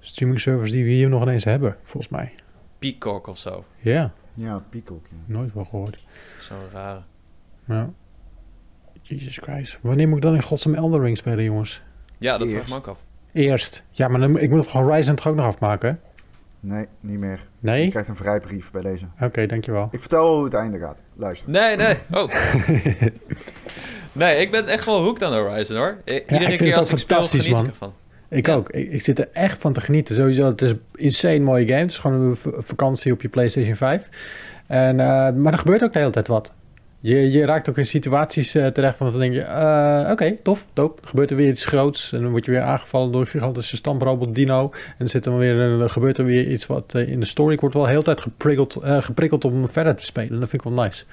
[0.00, 2.32] streaming service die we hier nog ineens hebben, volgens mij.
[2.78, 3.64] Peacock of zo.
[3.78, 5.06] Ja, Ja, Peacock.
[5.10, 5.16] Ja.
[5.26, 6.04] nooit wel gehoord.
[6.38, 7.00] Zo'n rare.
[7.64, 7.90] Ja.
[9.02, 9.78] Jesus Christ.
[9.80, 11.82] Wanneer moet ik dan in godsnaam Elden Ring spelen, jongens?
[12.18, 12.98] Ja, dat vraag ik me ook af.
[13.32, 13.84] Eerst.
[13.90, 15.96] Ja, maar dan, moet- ik moet gewoon Horizon toch ook nog afmaken, hè?
[16.60, 17.30] Nee, niet meer.
[17.38, 17.88] Je Nee?
[17.90, 19.06] krijgt een vrijbrief bij deze.
[19.20, 19.88] Oké, dankjewel.
[19.90, 21.02] Ik vertel hoe het einde gaat.
[21.16, 21.50] Luister.
[21.50, 21.94] Nee, nee.
[22.12, 22.28] Oh.
[24.12, 25.96] nee, ik ben echt wel hooked aan Horizon hoor.
[26.04, 27.64] Iedere vind keer het als ik speel, fantastisch, man.
[27.64, 27.92] ik ervan.
[28.30, 28.54] Ik Ja.
[28.54, 28.70] ook.
[28.70, 30.14] Ik, ik zit er echt van te genieten.
[30.14, 31.80] Sowieso, het is een insane mooie game.
[31.80, 34.08] Het is gewoon een vakantie op je PlayStation 5.
[34.66, 36.54] En, eh, maar er gebeurt ook de hele tijd wat.
[37.00, 40.66] Je, je raakt ook in situaties eh, terecht van dan denk je, eh, oké, tof,
[40.72, 41.02] dope.
[41.02, 43.76] Er gebeurt er weer iets groots en dan word je weer aangevallen door een gigantische
[43.76, 44.70] stamprobot dino.
[44.72, 47.26] En dan zit er weer, een- er gebeurt er weer iets wat eh, in de
[47.26, 47.52] story.
[47.54, 50.40] Ik word wel de hele tijd geprikkeld, eh, geprikkeld om verder te spelen.
[50.40, 51.04] Dat vind ik wel nice.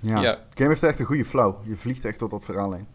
[0.00, 0.20] Ja.
[0.22, 0.38] Ja.
[0.54, 1.54] Game heeft echt een goede flow.
[1.68, 2.86] Je vliegt echt tot dat verhaal heen.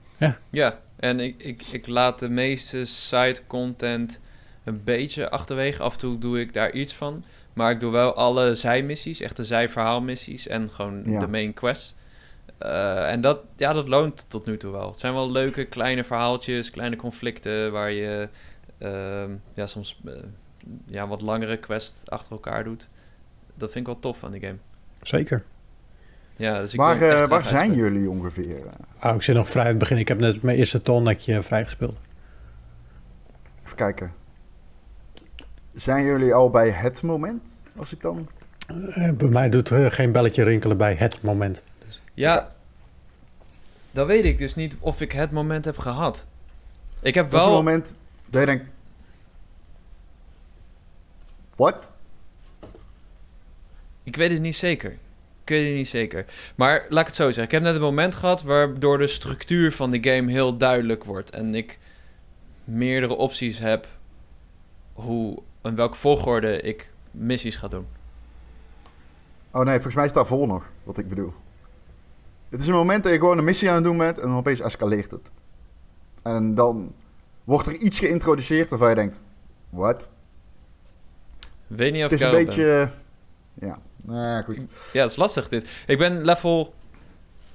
[0.50, 4.20] Ja, en ik, ik, ik laat de meeste side content
[4.64, 5.82] een beetje achterwege.
[5.84, 7.24] Af en toe doe ik daar iets van.
[7.54, 11.20] Maar ik doe wel alle zijmissies, echte zijverhaalmissies en gewoon Ja.
[11.20, 11.96] de main quest.
[12.62, 14.90] Eh, en dat, ja, dat loont tot nu toe wel.
[14.90, 18.30] Het zijn wel leuke kleine verhaaltjes, kleine conflicten waar je
[18.78, 20.14] ehm, ja, soms eh,
[20.86, 22.88] ja, wat langere quests achter elkaar doet.
[23.54, 24.58] Dat vind ik wel tof aan die game.
[25.02, 25.44] Zeker.
[26.36, 28.64] Ja, dus ik waar eh, waar zijn jullie ongeveer?
[29.00, 29.98] Ah, ik zit nog vrij aan het begin.
[29.98, 31.98] Ik heb net mijn eerste tonnetje vrijgespeeld.
[33.64, 34.14] Even kijken.
[35.74, 37.66] Zijn jullie al bij het moment?
[37.78, 38.30] Als ik dan...
[38.68, 41.64] Eh, bij mij doet er geen belletje rinkelen bij het moment.
[42.14, 42.52] Ja,
[43.92, 46.26] dan weet ik dus niet of ik het moment heb gehad.
[47.02, 47.58] Ik heb Dat is wel...
[47.58, 48.70] een moment dat je denkt...
[51.56, 51.94] What?
[54.04, 54.92] Ik weet het niet zeker.
[55.44, 56.26] Ik weet het niet zeker.
[56.56, 57.44] Maar laat ik het zo zeggen.
[57.44, 61.30] Ik heb net een moment gehad waardoor de structuur van de game heel duidelijk wordt.
[61.30, 61.80] En ik
[62.64, 63.88] meerdere opties heb
[64.94, 67.88] hoe en welke volgorde ik missies ga doen.
[69.52, 71.34] Oh nee, volgens mij is het daarvoor nog, wat ik bedoel.
[72.52, 74.38] Het is een moment dat je gewoon een missie aan het doen bent en dan
[74.38, 75.32] opeens escaleert het.
[76.24, 76.94] En dan
[77.44, 79.22] wordt er iets geïntroduceerd waarvan je denkt,
[79.70, 80.12] what?
[81.68, 82.46] Weet niet of Het is ik een ben.
[82.46, 82.90] beetje...
[83.54, 84.58] Ja, nou ja, goed.
[84.94, 85.68] Ja, dat is lastig dit.
[85.88, 86.74] Ik ben level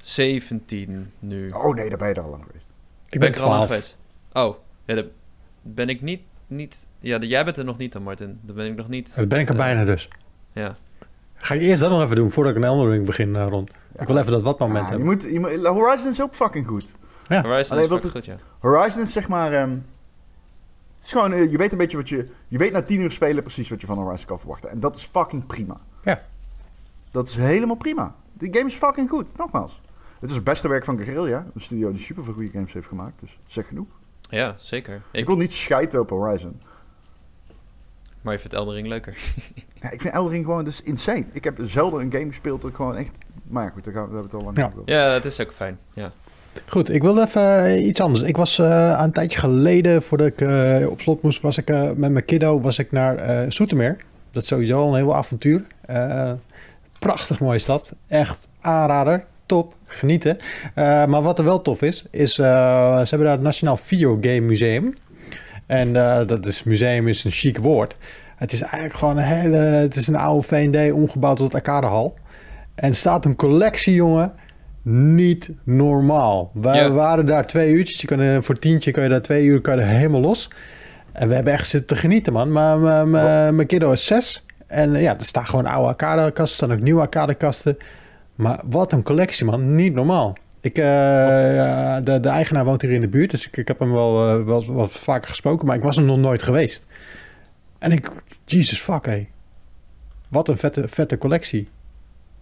[0.03, 1.49] 17 nu.
[1.49, 2.73] Oh nee, daar ben je er al lang geweest.
[3.09, 3.67] Ik ben er al lang 12.
[3.67, 3.97] geweest.
[4.33, 5.05] Oh, ja,
[5.63, 6.87] ben ik niet, niet...
[7.01, 8.39] Ja, jij bent er nog niet dan, Martin.
[8.43, 9.17] Dan ben ik nog niet...
[9.17, 10.09] Dat ben ik er eh, bijna dus.
[10.53, 10.77] Ja.
[11.35, 13.69] Ga je eerst dat nog even doen voordat ik een Ring begin, eh, Ron?
[13.99, 15.07] Ik wil even dat wat moment Ja, je hebben.
[15.07, 16.97] moet, je moet- Horizon is ook fucking goed.
[17.29, 18.35] Horizon Alleen is het- goed, ja.
[18.59, 19.53] Horizon is zeg maar...
[19.53, 22.29] ehm, het is gewoon, eh, je weet een beetje wat je...
[22.49, 24.71] Je weet na tien uur spelen precies wat je van Horizon kan verwachten.
[24.71, 25.77] En dat is fucking prima.
[26.03, 26.21] Ja.
[27.11, 28.15] Dat is helemaal prima.
[28.33, 29.81] Die game is fucking goed, nogmaals.
[30.21, 31.45] Het is het beste werk van Guerrilla.
[31.55, 33.21] Een studio die super veel goede games heeft gemaakt.
[33.21, 33.87] Dus zeg genoeg.
[34.21, 34.95] Ja, zeker.
[34.95, 36.61] Ik, Ik, wil niet scheiden op Horizon.
[38.27, 39.15] Maar je vindt Elden Ring leuker.
[39.81, 41.25] Ja, ik vind Elden Ring gewoon dus insane.
[41.33, 43.19] Ik heb zelden een game gespeeld dat ik gewoon echt...
[43.49, 44.67] Maar ja, goed, daar, gaan we, hebben we het al lang Ja.
[44.67, 44.93] over.
[44.95, 45.79] ja, dat is ook fijn.
[45.95, 46.11] Ja.
[46.69, 48.25] Goed, ik wil even eh, iets anders.
[48.25, 51.69] Ik was eh, aan een tijdje geleden, voordat ik eh, op slot moest, was ik
[51.97, 53.97] met mijn kiddo was ik naar eh Soetermeer.
[54.31, 55.67] Dat is sowieso al een heel avontuur.
[55.81, 56.33] Eh,
[56.99, 57.93] prachtig mooie stad.
[58.09, 59.25] Echt aanrader.
[59.47, 59.75] Top.
[59.85, 60.39] Genieten.
[60.75, 62.47] Eh, maar wat er wel tof is, is eh,
[62.99, 64.95] ze hebben daar het Nationaal Videogame Museum.
[65.67, 67.97] En eh, dat is museum is een chic woord.
[68.37, 69.57] Het is eigenlijk gewoon een hele...
[69.57, 72.15] Het is een oude V&D omgebouwd tot arcadehal.
[72.75, 74.33] En staat een collectie, jongen.
[74.83, 76.51] Niet normaal.
[76.63, 76.91] Ja.
[76.91, 78.01] waren daar twee uurtjes.
[78.01, 80.51] Je kan, er- voor tientje kan je daar twee uur kan je helemaal los.
[81.13, 82.53] En we hebben echt zitten te genieten, man.
[82.53, 83.09] Maar maar-
[83.55, 84.45] mijn kiddo is zes.
[84.67, 86.43] En eh, ja, er staan gewoon oude arcadekasten.
[86.43, 87.77] Er staan ook nieuwe arcadekasten.
[88.35, 89.75] Maar wat een collectie, man.
[89.75, 90.37] Niet normaal.
[90.67, 90.85] Ik, eh,
[92.05, 93.31] de, de eigenaar woont hier in de buurt.
[93.31, 95.67] Dus ik, ik heb hem wel, eh, wel vaker gesproken.
[95.67, 96.87] Maar ik was er nog nooit geweest.
[97.79, 98.11] En ik...
[98.45, 99.29] Jesus fuck, hé.
[100.29, 101.69] Wat een vette, vette collectie.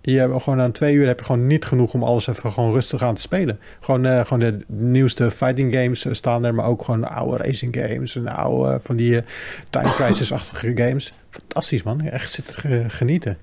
[0.00, 2.72] Je hebt gewoon aan twee uur heb je gewoon niet genoeg om alles even gewoon
[2.72, 3.58] rustig aan te spelen.
[3.80, 8.16] Gewoon, eh, gewoon de nieuwste fighting games staan er, maar ook gewoon oude racing games
[8.16, 9.20] en oude van die
[9.70, 11.12] time crisis-achtige games.
[11.30, 13.36] Fantastisch man, echt zitten ge- genieten.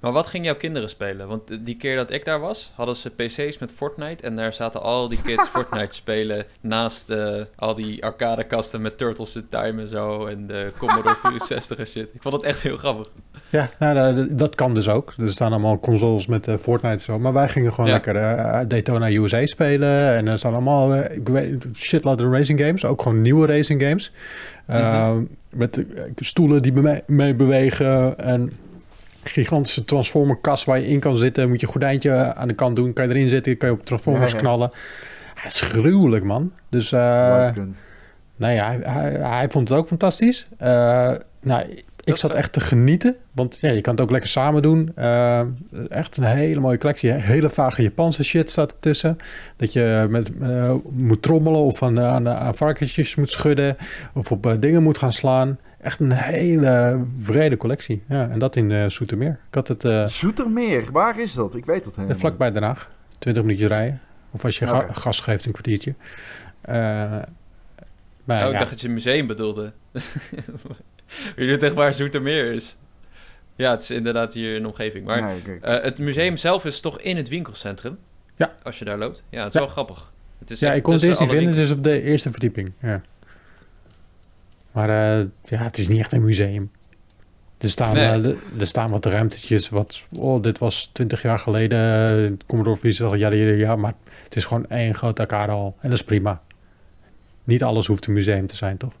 [0.00, 1.28] Maar wat ging jouw kinderen spelen?
[1.28, 4.24] Want eh, die keer dat ik daar was, hadden ze PC's met Fortnite.
[4.24, 6.44] En daar zaten al die kids Fortnite spelen.
[6.60, 10.26] Naast eh, al die arcadekasten met Turtles in Time en zo.
[10.26, 12.08] En de Commodore 64 en shit.
[12.12, 13.08] Ik vond het echt heel grappig.
[13.48, 15.14] Ja, nou, nou, dat kan dus ook.
[15.18, 17.18] Er staan allemaal consoles met eh, Fortnite en zo.
[17.18, 17.92] Maar wij gingen gewoon Ja.
[17.92, 20.14] lekker Daytona USA spelen.
[20.16, 22.84] En er staan allemaal ik weet, shitload of racing games.
[22.84, 24.12] Ook gewoon nieuwe racing games.
[24.66, 25.16] Eh,
[25.50, 25.84] Met eh,
[26.16, 28.18] stoelen die mee bewegen.
[28.18, 28.52] En
[29.28, 31.48] gigantische transformer kast waar je in kan zitten.
[31.48, 32.92] Moet je een gordijntje aan de kant doen.
[32.92, 33.56] Kan je erin zitten.
[33.56, 34.42] Kan je op transformers Ja, ja.
[34.42, 34.70] knallen.
[35.34, 36.52] Het is gruwelijk, man.
[36.68, 37.48] Dus eh,
[38.36, 40.46] nou ja, hij, hij, hij vond het ook fantastisch.
[40.58, 43.16] Eh, nou, ik zat echt te genieten.
[43.32, 44.92] Want ja, je kan het ook lekker samen doen.
[44.94, 45.40] Eh,
[45.88, 47.10] echt een hele mooie collectie.
[47.12, 49.18] Hele vage Japanse shit staat ertussen.
[49.56, 50.30] Dat je met,
[50.90, 53.76] moet trommelen of aan, aan, aan varkensjes moet schudden.
[54.14, 55.58] Of op dingen moet gaan slaan.
[55.86, 58.02] Echt een hele vrede collectie.
[58.08, 59.38] Ja, en dat in eh Zoetermeer.
[59.48, 61.54] Ik had het eh, Zoetermeer, waar is dat?
[61.54, 62.18] Ik weet het helemaal.
[62.18, 62.90] vlakbij Den Haag.
[63.18, 64.00] 20 minuutjes rijden.
[64.30, 65.94] Of als je ga- gas geeft, een kwartiertje.
[66.60, 66.74] Eh,
[68.24, 68.58] maar oh, ik ja.
[68.58, 69.72] dacht dat je een museum bedoelde.
[71.36, 72.76] Je doet echt waar Zoetermeer is.
[73.56, 75.04] Ja, het is inderdaad hier in de omgeving.
[75.06, 77.98] Maar Nee, ik- ik- eh, het museum zelf is toch in het winkelcentrum?
[78.36, 78.54] Ja.
[78.62, 79.24] Als je daar loopt.
[79.30, 79.60] Ja, het is Ja.
[79.60, 80.10] wel grappig.
[80.38, 82.72] Het is Ja, ik kon het eerst niet vinden, dus op de eerste verdieping.
[82.82, 83.00] Ja.
[84.76, 86.70] Maar eh, ja, het is niet echt een museum.
[87.58, 88.08] Er staan, Nee.
[88.08, 89.68] eh, de- er staan wat ruimtetjes.
[89.68, 91.78] Wat, oh, dit was 20 jaar geleden.
[92.26, 95.76] eh, Commodore Visa, ja, ja, ja, maar het is gewoon één groot arcadehal.
[95.80, 96.42] En dat is prima.
[97.44, 98.92] Niet alles hoeft een museum te zijn, toch?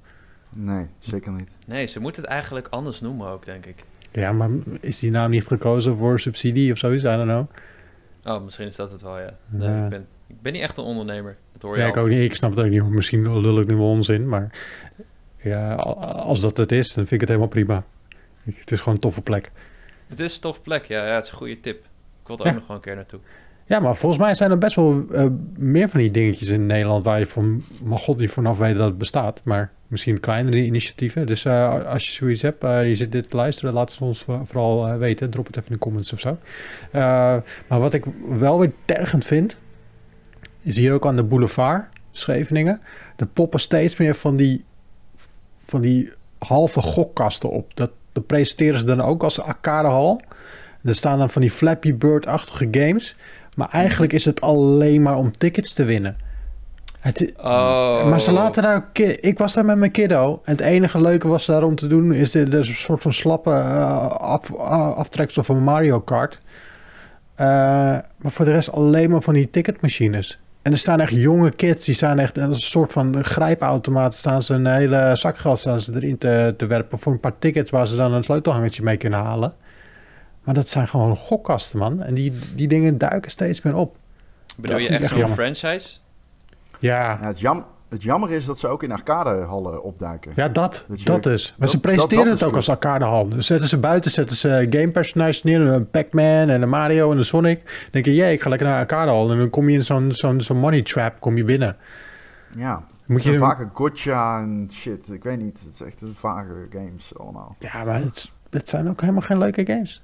[0.50, 1.54] nee, zeker niet.
[1.66, 3.84] Nee, ze moeten het eigenlijk anders noemen ook, denk ik.
[4.12, 4.48] Ja, maar
[4.80, 7.04] is die naam niet gekozen voor subsidie of zoiets?
[7.04, 7.46] I don't know.
[8.36, 9.34] Oh, misschien is dat het wel, ja.
[9.48, 9.84] Nee, Ja.
[9.84, 11.36] ik, ben, ik ben niet echt een ondernemer.
[11.52, 11.92] Dat hoor je Ja, al.
[11.94, 12.18] ik ook niet.
[12.20, 12.88] Ik snap het ook niet.
[12.88, 14.50] Misschien lul ik nu wel onzin, maar
[15.46, 17.84] ja, als dat het is, dan vind ik het helemaal prima.
[18.44, 19.50] Het is gewoon een toffe plek.
[20.08, 21.06] Het is een tof plek, ja.
[21.06, 21.14] ja.
[21.14, 21.76] Het is een goede tip.
[22.22, 22.50] Ik wil er Ja.
[22.50, 23.20] ook nog wel een keer naartoe.
[23.68, 25.26] Ja, maar volgens mij zijn er best wel eh,
[25.56, 28.86] meer van die dingetjes in Nederland waar je van, maar god niet vanaf weet dat
[28.88, 29.40] het bestaat.
[29.44, 31.26] Maar misschien kleinere initiatieven.
[31.26, 34.22] Dus eh, als je zoiets hebt, eh, je zit dit te luisteren, laat het ons
[34.22, 35.30] voor- vooral weten.
[35.30, 36.38] Drop het even in de comments of zo.
[37.68, 39.56] Maar wat ik wel weer tergend vind,
[40.62, 42.80] is hier ook aan de boulevard, Scheveningen.
[43.16, 44.64] Er poppen steeds meer van die,
[45.66, 47.70] van die halve gokkasten op.
[47.74, 50.20] Dat, dat presenteren ze dan ook als arcadehal.
[50.84, 53.16] Er staan dan van die Flappy Bird-achtige games.
[53.56, 56.16] Maar eigenlijk is het alleen maar om tickets te winnen.
[57.00, 58.08] Het, Oh.
[58.08, 58.88] Maar ze laten daar
[59.20, 60.40] Ik was daar met mijn kiddo.
[60.44, 62.12] En het enige leuke was daar om te doen...
[62.12, 66.38] is is een soort van slappe eh, af, uh, aftreksel van Mario Kart.
[67.34, 67.46] Eh,
[68.16, 70.38] maar voor de rest alleen maar van die ticketmachines.
[70.66, 71.84] En er staan echt jonge kids.
[71.84, 72.38] Die staan echt...
[72.38, 74.14] Als een soort van grijpautomaat...
[74.14, 76.98] staan ze een hele zakgeld staan ze erin te, te werpen...
[76.98, 77.70] voor een paar tickets...
[77.70, 79.54] waar ze dan een sleutelhangertje mee kunnen halen.
[80.44, 82.02] Maar dat zijn gewoon gokkasten, man.
[82.02, 83.96] En die, die dingen duiken steeds meer op.
[84.56, 85.98] Bedoel je echt echt zo'n franchise?
[86.78, 87.66] Ja, Ja, het, jam,
[87.96, 90.32] het jammer is dat ze ook in arcadehallen opduiken.
[90.36, 91.48] Ja, dat, Dat je- dus.
[91.50, 93.28] Maar dat- ze presenteren het ook is als arcadehal.
[93.28, 95.60] Dus zetten ze buiten, zetten ze gamepersonages neer.
[95.60, 97.60] Een Pac-Man en een Mario en een Sonic.
[97.64, 99.30] Dan denk je, jee, ik ga lekker naar een arcadehal.
[99.30, 101.76] En dan kom je in zo'n zo'n zo'n money trap, kom je binnen.
[102.58, 105.12] Ja, Moet je- vaker gotcha en shit.
[105.12, 107.56] Ik weet niet, het is echt een vage games allemaal.
[107.58, 110.02] Ja, maar het, het zijn ook helemaal geen leuke games.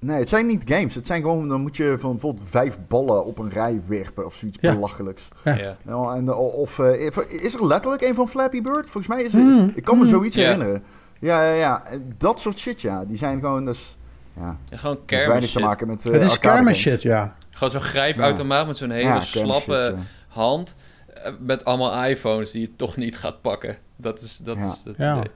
[0.00, 0.94] Nee, het zijn niet games.
[0.94, 4.34] Het zijn gewoon, dan moet je van bijvoorbeeld vijf ballen op een rij werpen of
[4.34, 4.72] zoiets Ja.
[4.74, 5.28] belachelijks.
[5.44, 5.56] Ja.
[5.86, 6.14] Ja.
[6.14, 8.90] En, de- of eh, is er letterlijk een van Flappy Bird?
[8.90, 10.10] Volgens mij is er, Mm, ik kan me mm.
[10.10, 10.82] zoiets herinneren.
[11.20, 11.82] Ja, ja, ja.
[12.18, 13.04] Dat soort shit, ja.
[13.04, 13.96] Die zijn gewoon dus,
[14.36, 17.34] ja, Ja, gewoon kermis weinig te maken met uh, het is kermis shit, ja.
[17.50, 20.02] Gewoon zo'n grijpautomaat met zo'n hele slappe shit, ja.
[20.28, 20.74] hand.
[21.14, 23.76] eh, Met allemaal iPhones die je toch niet gaat pakken.
[23.96, 24.66] Dat is, dat Ja.
[24.66, 25.16] is het Ja.
[25.18, 25.30] idee.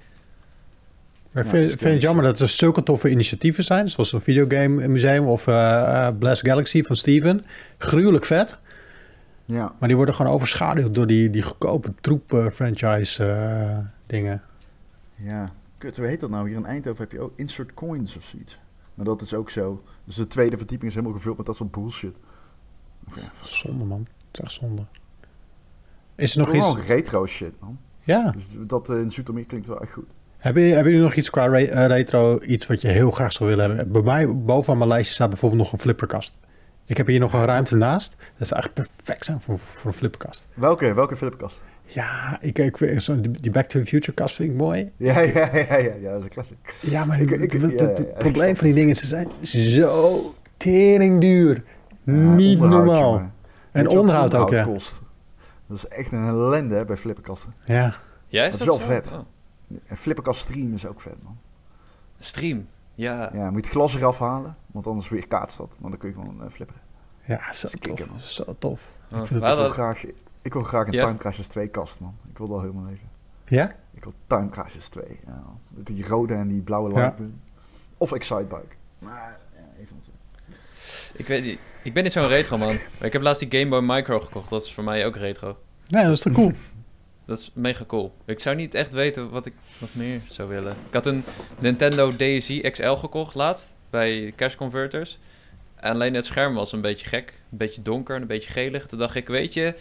[1.32, 3.88] Maar Ja, ik vind, het jammer dat er zulke toffe initiatieven zijn.
[3.88, 7.42] Zoals een videogame museum of eh, Blast Galaxy van Steven.
[7.78, 8.58] Gruwelijk vet.
[9.44, 14.42] Ja, Maar die worden gewoon overschaduwd door die, die goedkope troep eh, franchise dingen.
[15.16, 15.52] ja.
[15.78, 16.48] Kut, hoe heet dat nou?
[16.48, 18.58] Hier in Eindhoven heb je ook Insert Coins of zoiets.
[18.94, 19.82] Maar dat is ook zo.
[20.04, 22.18] Dus de tweede verdieping is helemaal gevuld met dat soort bullshit.
[23.14, 23.98] Ja, Zonde, man.
[24.00, 24.82] Het is echt zonde.
[26.14, 26.64] Is er nog iets...
[26.64, 27.78] Gewoon retro shit, man.
[28.02, 28.30] Ja.
[28.30, 30.12] Dus dat in Zoetermeer klinkt wel echt goed.
[30.42, 33.32] Hebben, jullie- hebben jullie nog iets qua re- eh, retro, iets wat je heel graag
[33.32, 33.92] zou willen hebben?
[33.92, 36.38] Bij mij, bovenaan mijn lijstje staat bijvoorbeeld nog een flipperkast.
[36.86, 38.16] Ik heb hier nog een ruimte naast.
[38.38, 40.46] Dat zou echt perfect zijn voor, voor een flipperkast.
[40.54, 40.94] Welke?
[40.94, 41.64] Welke Philipkast?
[41.84, 44.90] Ja, ik, ik, vind zo- die Back to the Future kast vind ik mooi.
[44.96, 46.74] Ja, ja, ja, ja, ja, dat is een classic.
[46.80, 48.74] Ja, maar Ik- het- ik- het- ja, het ja, het ja, ik probleem van die
[48.74, 50.20] dingen, ze zijn zo
[50.56, 51.62] teringduur.
[52.04, 53.30] Ja, Niet normaal.
[53.72, 54.64] En onderhoud ook, ja.
[54.64, 55.02] kost?
[55.66, 57.54] Dat is echt een ellende hè, bij flipperkasten.
[57.64, 57.92] Ja, is
[58.30, 58.86] Dat dat, is wel zo?
[58.90, 59.12] vet.
[59.14, 59.20] Oh.
[59.86, 61.38] En flipperkast stream is ook vet, man.
[62.18, 62.68] Stream.
[62.94, 63.30] Ja.
[63.34, 65.76] Ja, moet je het glas eraf halen, want anders weer kaatst dat.
[65.80, 66.82] Maar dan kun je gewoon eh, flipperen.
[67.26, 68.08] Ja, zo kicken, tof.
[68.08, 68.20] man.
[68.20, 68.88] Zo tof.
[69.14, 70.04] Oh, Ik vind het Ik wil graag,
[70.42, 71.04] ik wil graag een Ja?
[71.04, 72.14] Time Crashers 2 kast, man.
[72.28, 73.08] Ik wil dat helemaal even.
[73.46, 73.74] Ja?
[73.92, 75.04] Ik wil Time Crashers 2.
[75.26, 75.42] Ja.
[75.70, 76.96] Met die rode en die blauwe Ja.
[76.96, 77.40] lightbeam.
[77.98, 78.74] Of Excitebike.
[78.98, 79.96] Maar ja, even.
[81.14, 81.58] Ik weet niet.
[81.82, 82.74] Ik ben niet zo'n retro man.
[82.98, 84.50] Maar ik heb laatst die Game Boy Micro gekocht.
[84.50, 85.56] Dat is voor mij ook retro.
[85.86, 86.52] Nee, dat is toch cool?
[87.32, 88.14] Dat is mega cool.
[88.24, 90.72] Ik zou niet echt weten wat ik nog meer zou willen.
[90.86, 91.24] Ik had een
[91.58, 95.18] Nintendo DSi XL gekocht laatst bij Cash Converters.
[95.74, 97.32] En alleen het scherm was een beetje gek.
[97.50, 98.86] Een beetje donker en een beetje gelig.
[98.86, 99.74] Toen dacht ik, weet je,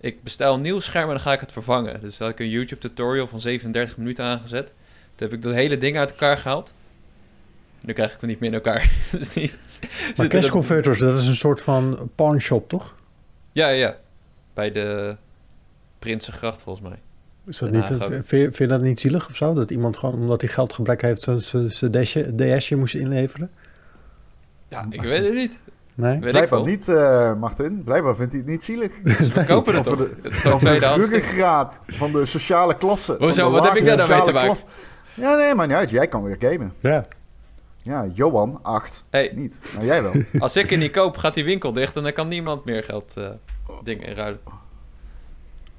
[0.00, 2.00] ik bestel een nieuw scherm en dan ga ik het vervangen.
[2.00, 4.66] Dus had ik een YouTube tutorial van 37 minuten aangezet.
[5.14, 6.74] Toen heb ik dat hele ding uit elkaar gehaald.
[7.80, 8.90] Nu krijg ik hem niet meer in elkaar.
[9.18, 9.52] dus die
[10.16, 12.94] Maar Cash er- Converters, dat is een soort van pawnshop, toch?
[13.52, 13.96] Ja, ja.
[14.54, 15.16] Bij de
[16.04, 16.98] Prinsengracht volgens mij.
[17.46, 19.54] Is dat niet, vind, je, vind je dat niet zielig of zo?
[19.54, 21.28] Dat iemand gewoon, omdat hij geldgebrek heeft,
[21.68, 23.50] zijn- DSje moest inleveren?
[24.68, 25.58] Ja, ik weet het niet.
[25.94, 26.10] Nee?
[26.12, 26.68] Weet ik Blijkbaar wel.
[26.68, 27.82] niet, eh, Martin.
[27.84, 28.92] Blijkbaar vindt hij het niet zielig.
[29.24, 29.96] Ze verkopen het toch?
[29.96, 33.16] de- Het is gewoon Of de ruggengraat van de sociale klasse.
[33.18, 33.42] Hoezo?
[33.42, 34.56] Van de Wat heb ik daar nou mee te maken?
[35.14, 35.90] Ja, nee, maar niet uit.
[35.90, 36.72] Jij kan weer gamen.
[36.80, 37.04] Ja.
[37.82, 39.02] Ja, Johan, 8.
[39.10, 39.60] Hey, Niet.
[39.74, 40.12] Nou, jij wel.
[40.38, 43.12] als ik er niet koop, gaat die winkel dicht en dan kan niemand meer geld
[43.16, 43.28] eh,
[43.84, 44.40] dingen inruilen.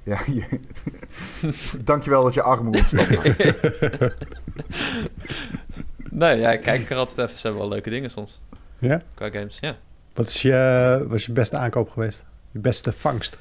[0.06, 0.60] Ja, je...
[1.84, 3.10] Dankjewel dat je armoede instapt.
[6.12, 7.40] Nee, ja, ik kijk er altijd even.
[7.40, 8.40] Ze hebben wel leuke dingen soms.
[8.80, 9.02] ja?
[9.14, 9.76] Qua games, ja.
[10.14, 12.26] Wat is je, wat is je beste aankoop geweest?
[12.52, 13.38] Je beste vangst?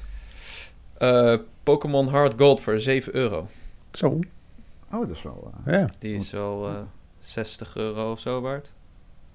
[0.97, 3.47] Eh, Pokémon Hard Gold voor 7 euro.
[3.91, 4.19] Zo,
[4.91, 5.51] Oh, dat is wel...
[5.65, 5.89] eh, ja.
[5.99, 6.73] Die is wel eh
[7.19, 8.71] 60 euro of zo waard.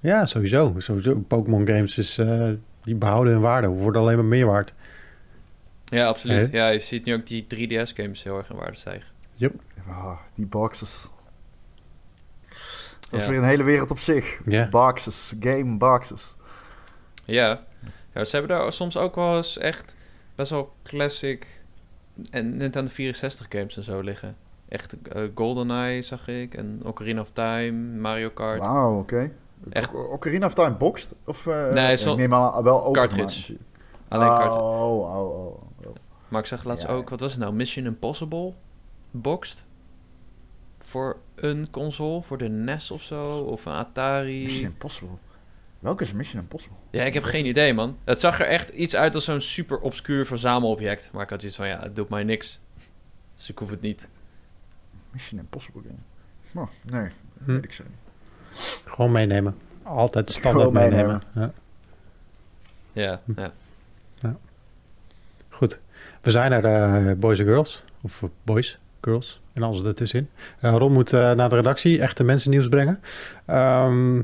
[0.01, 0.74] Ja, sowieso.
[0.78, 1.14] sowieso.
[1.14, 2.49] Pokémon games is, eh,
[2.83, 3.68] die behouden hun waarde.
[3.68, 4.72] Worden alleen maar meer waard.
[5.91, 6.53] Ja, absoluut.
[6.53, 9.09] Ja, je ziet nu ook die 3DS-games heel erg in waarde stijgen.
[9.88, 11.09] ah, die boxes.
[13.11, 13.30] Dat is Ja.
[13.30, 14.41] weer een hele wereld op zich.
[14.45, 14.68] Ja.
[14.68, 15.34] Boxes.
[15.41, 16.36] Game boxes.
[17.24, 17.61] Ja.
[18.14, 19.97] ja, ze hebben daar soms ook wel eens echt
[20.34, 21.47] best wel classic
[22.30, 24.36] en Nintendo 64 games en zo liggen.
[24.68, 28.61] Echt eh, GoldenEye zag ik en Ocarina of Time, Mario Kart.
[28.61, 29.32] Wauw, oké.
[29.70, 29.95] Echt?
[29.95, 31.12] Ocarina of Time boxed?
[31.24, 33.57] Of, eh, Nee, ik neem aan wel open Cartridge.
[34.11, 34.80] Alleen oh.
[34.82, 35.46] Oh, oh,
[35.86, 35.94] oh.
[36.28, 36.92] Maar ik zag laatst Ja.
[36.92, 37.52] ook, wat was het nou?
[37.54, 38.52] Mission Impossible
[39.11, 39.64] boxed.
[40.78, 44.42] Voor een console, voor de NES of zo, of een Atari.
[44.42, 45.16] Mission Impossible.
[45.78, 46.76] Welke is Mission Impossible?
[46.90, 47.96] Ja, ik heb geen idee, man.
[48.04, 51.08] Het zag er echt iets uit als zo'n super obscuur verzamelobject.
[51.12, 52.61] Maar ik had iets van, ja, het doet mij niks.
[53.34, 54.08] Dus ik hoef het niet.
[55.11, 56.64] Mission Impossible game.
[56.66, 57.11] Oh, nee,
[57.44, 57.52] Hm.
[57.52, 57.98] weet ik zo niet.
[58.84, 59.56] Gewoon meenemen.
[59.82, 61.22] Altijd standaard Gewoon meenemen.
[61.34, 61.54] meenemen.
[62.92, 63.02] Ja.
[63.02, 63.52] Ja, ja.
[66.21, 67.85] We zijn er, eh, boys en girls.
[68.03, 69.41] Of eh, boys, girls.
[69.53, 70.29] En alles ertussenin.
[70.61, 73.01] Eh Ron moet naar de redactie echte mensen nieuws brengen.
[73.47, 74.18] Ehm,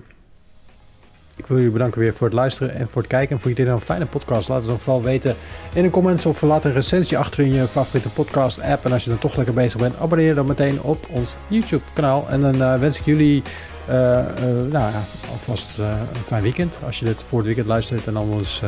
[1.36, 3.36] ik wil jullie bedanken weer voor het luisteren en voor het kijken.
[3.36, 4.48] En vond je dit een fijne podcast?
[4.48, 5.36] Laat het dan vooral weten
[5.72, 8.84] in de comments of laat een recensie achter in je favoriete podcast app.
[8.84, 12.26] En als je dan toch lekker bezig bent, abonneer dan meteen op ons YouTube kanaal.
[12.28, 13.42] En dan wens ik jullie
[13.86, 16.78] nou ja, alvast een fijn weekend.
[16.84, 18.62] Als je dit voor het weekend luistert en anders...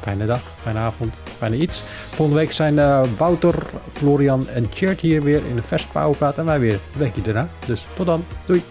[0.00, 1.82] Fijne dag, fijne avond, fijne iets.
[2.10, 3.54] Volgende week zijn eh, Wouter,
[3.92, 6.38] Florian en Chert hier weer in de verse Powerpraat.
[6.38, 7.48] En wij weer een weekje daarna.
[7.66, 8.24] Dus tot dan.
[8.46, 8.62] Doei.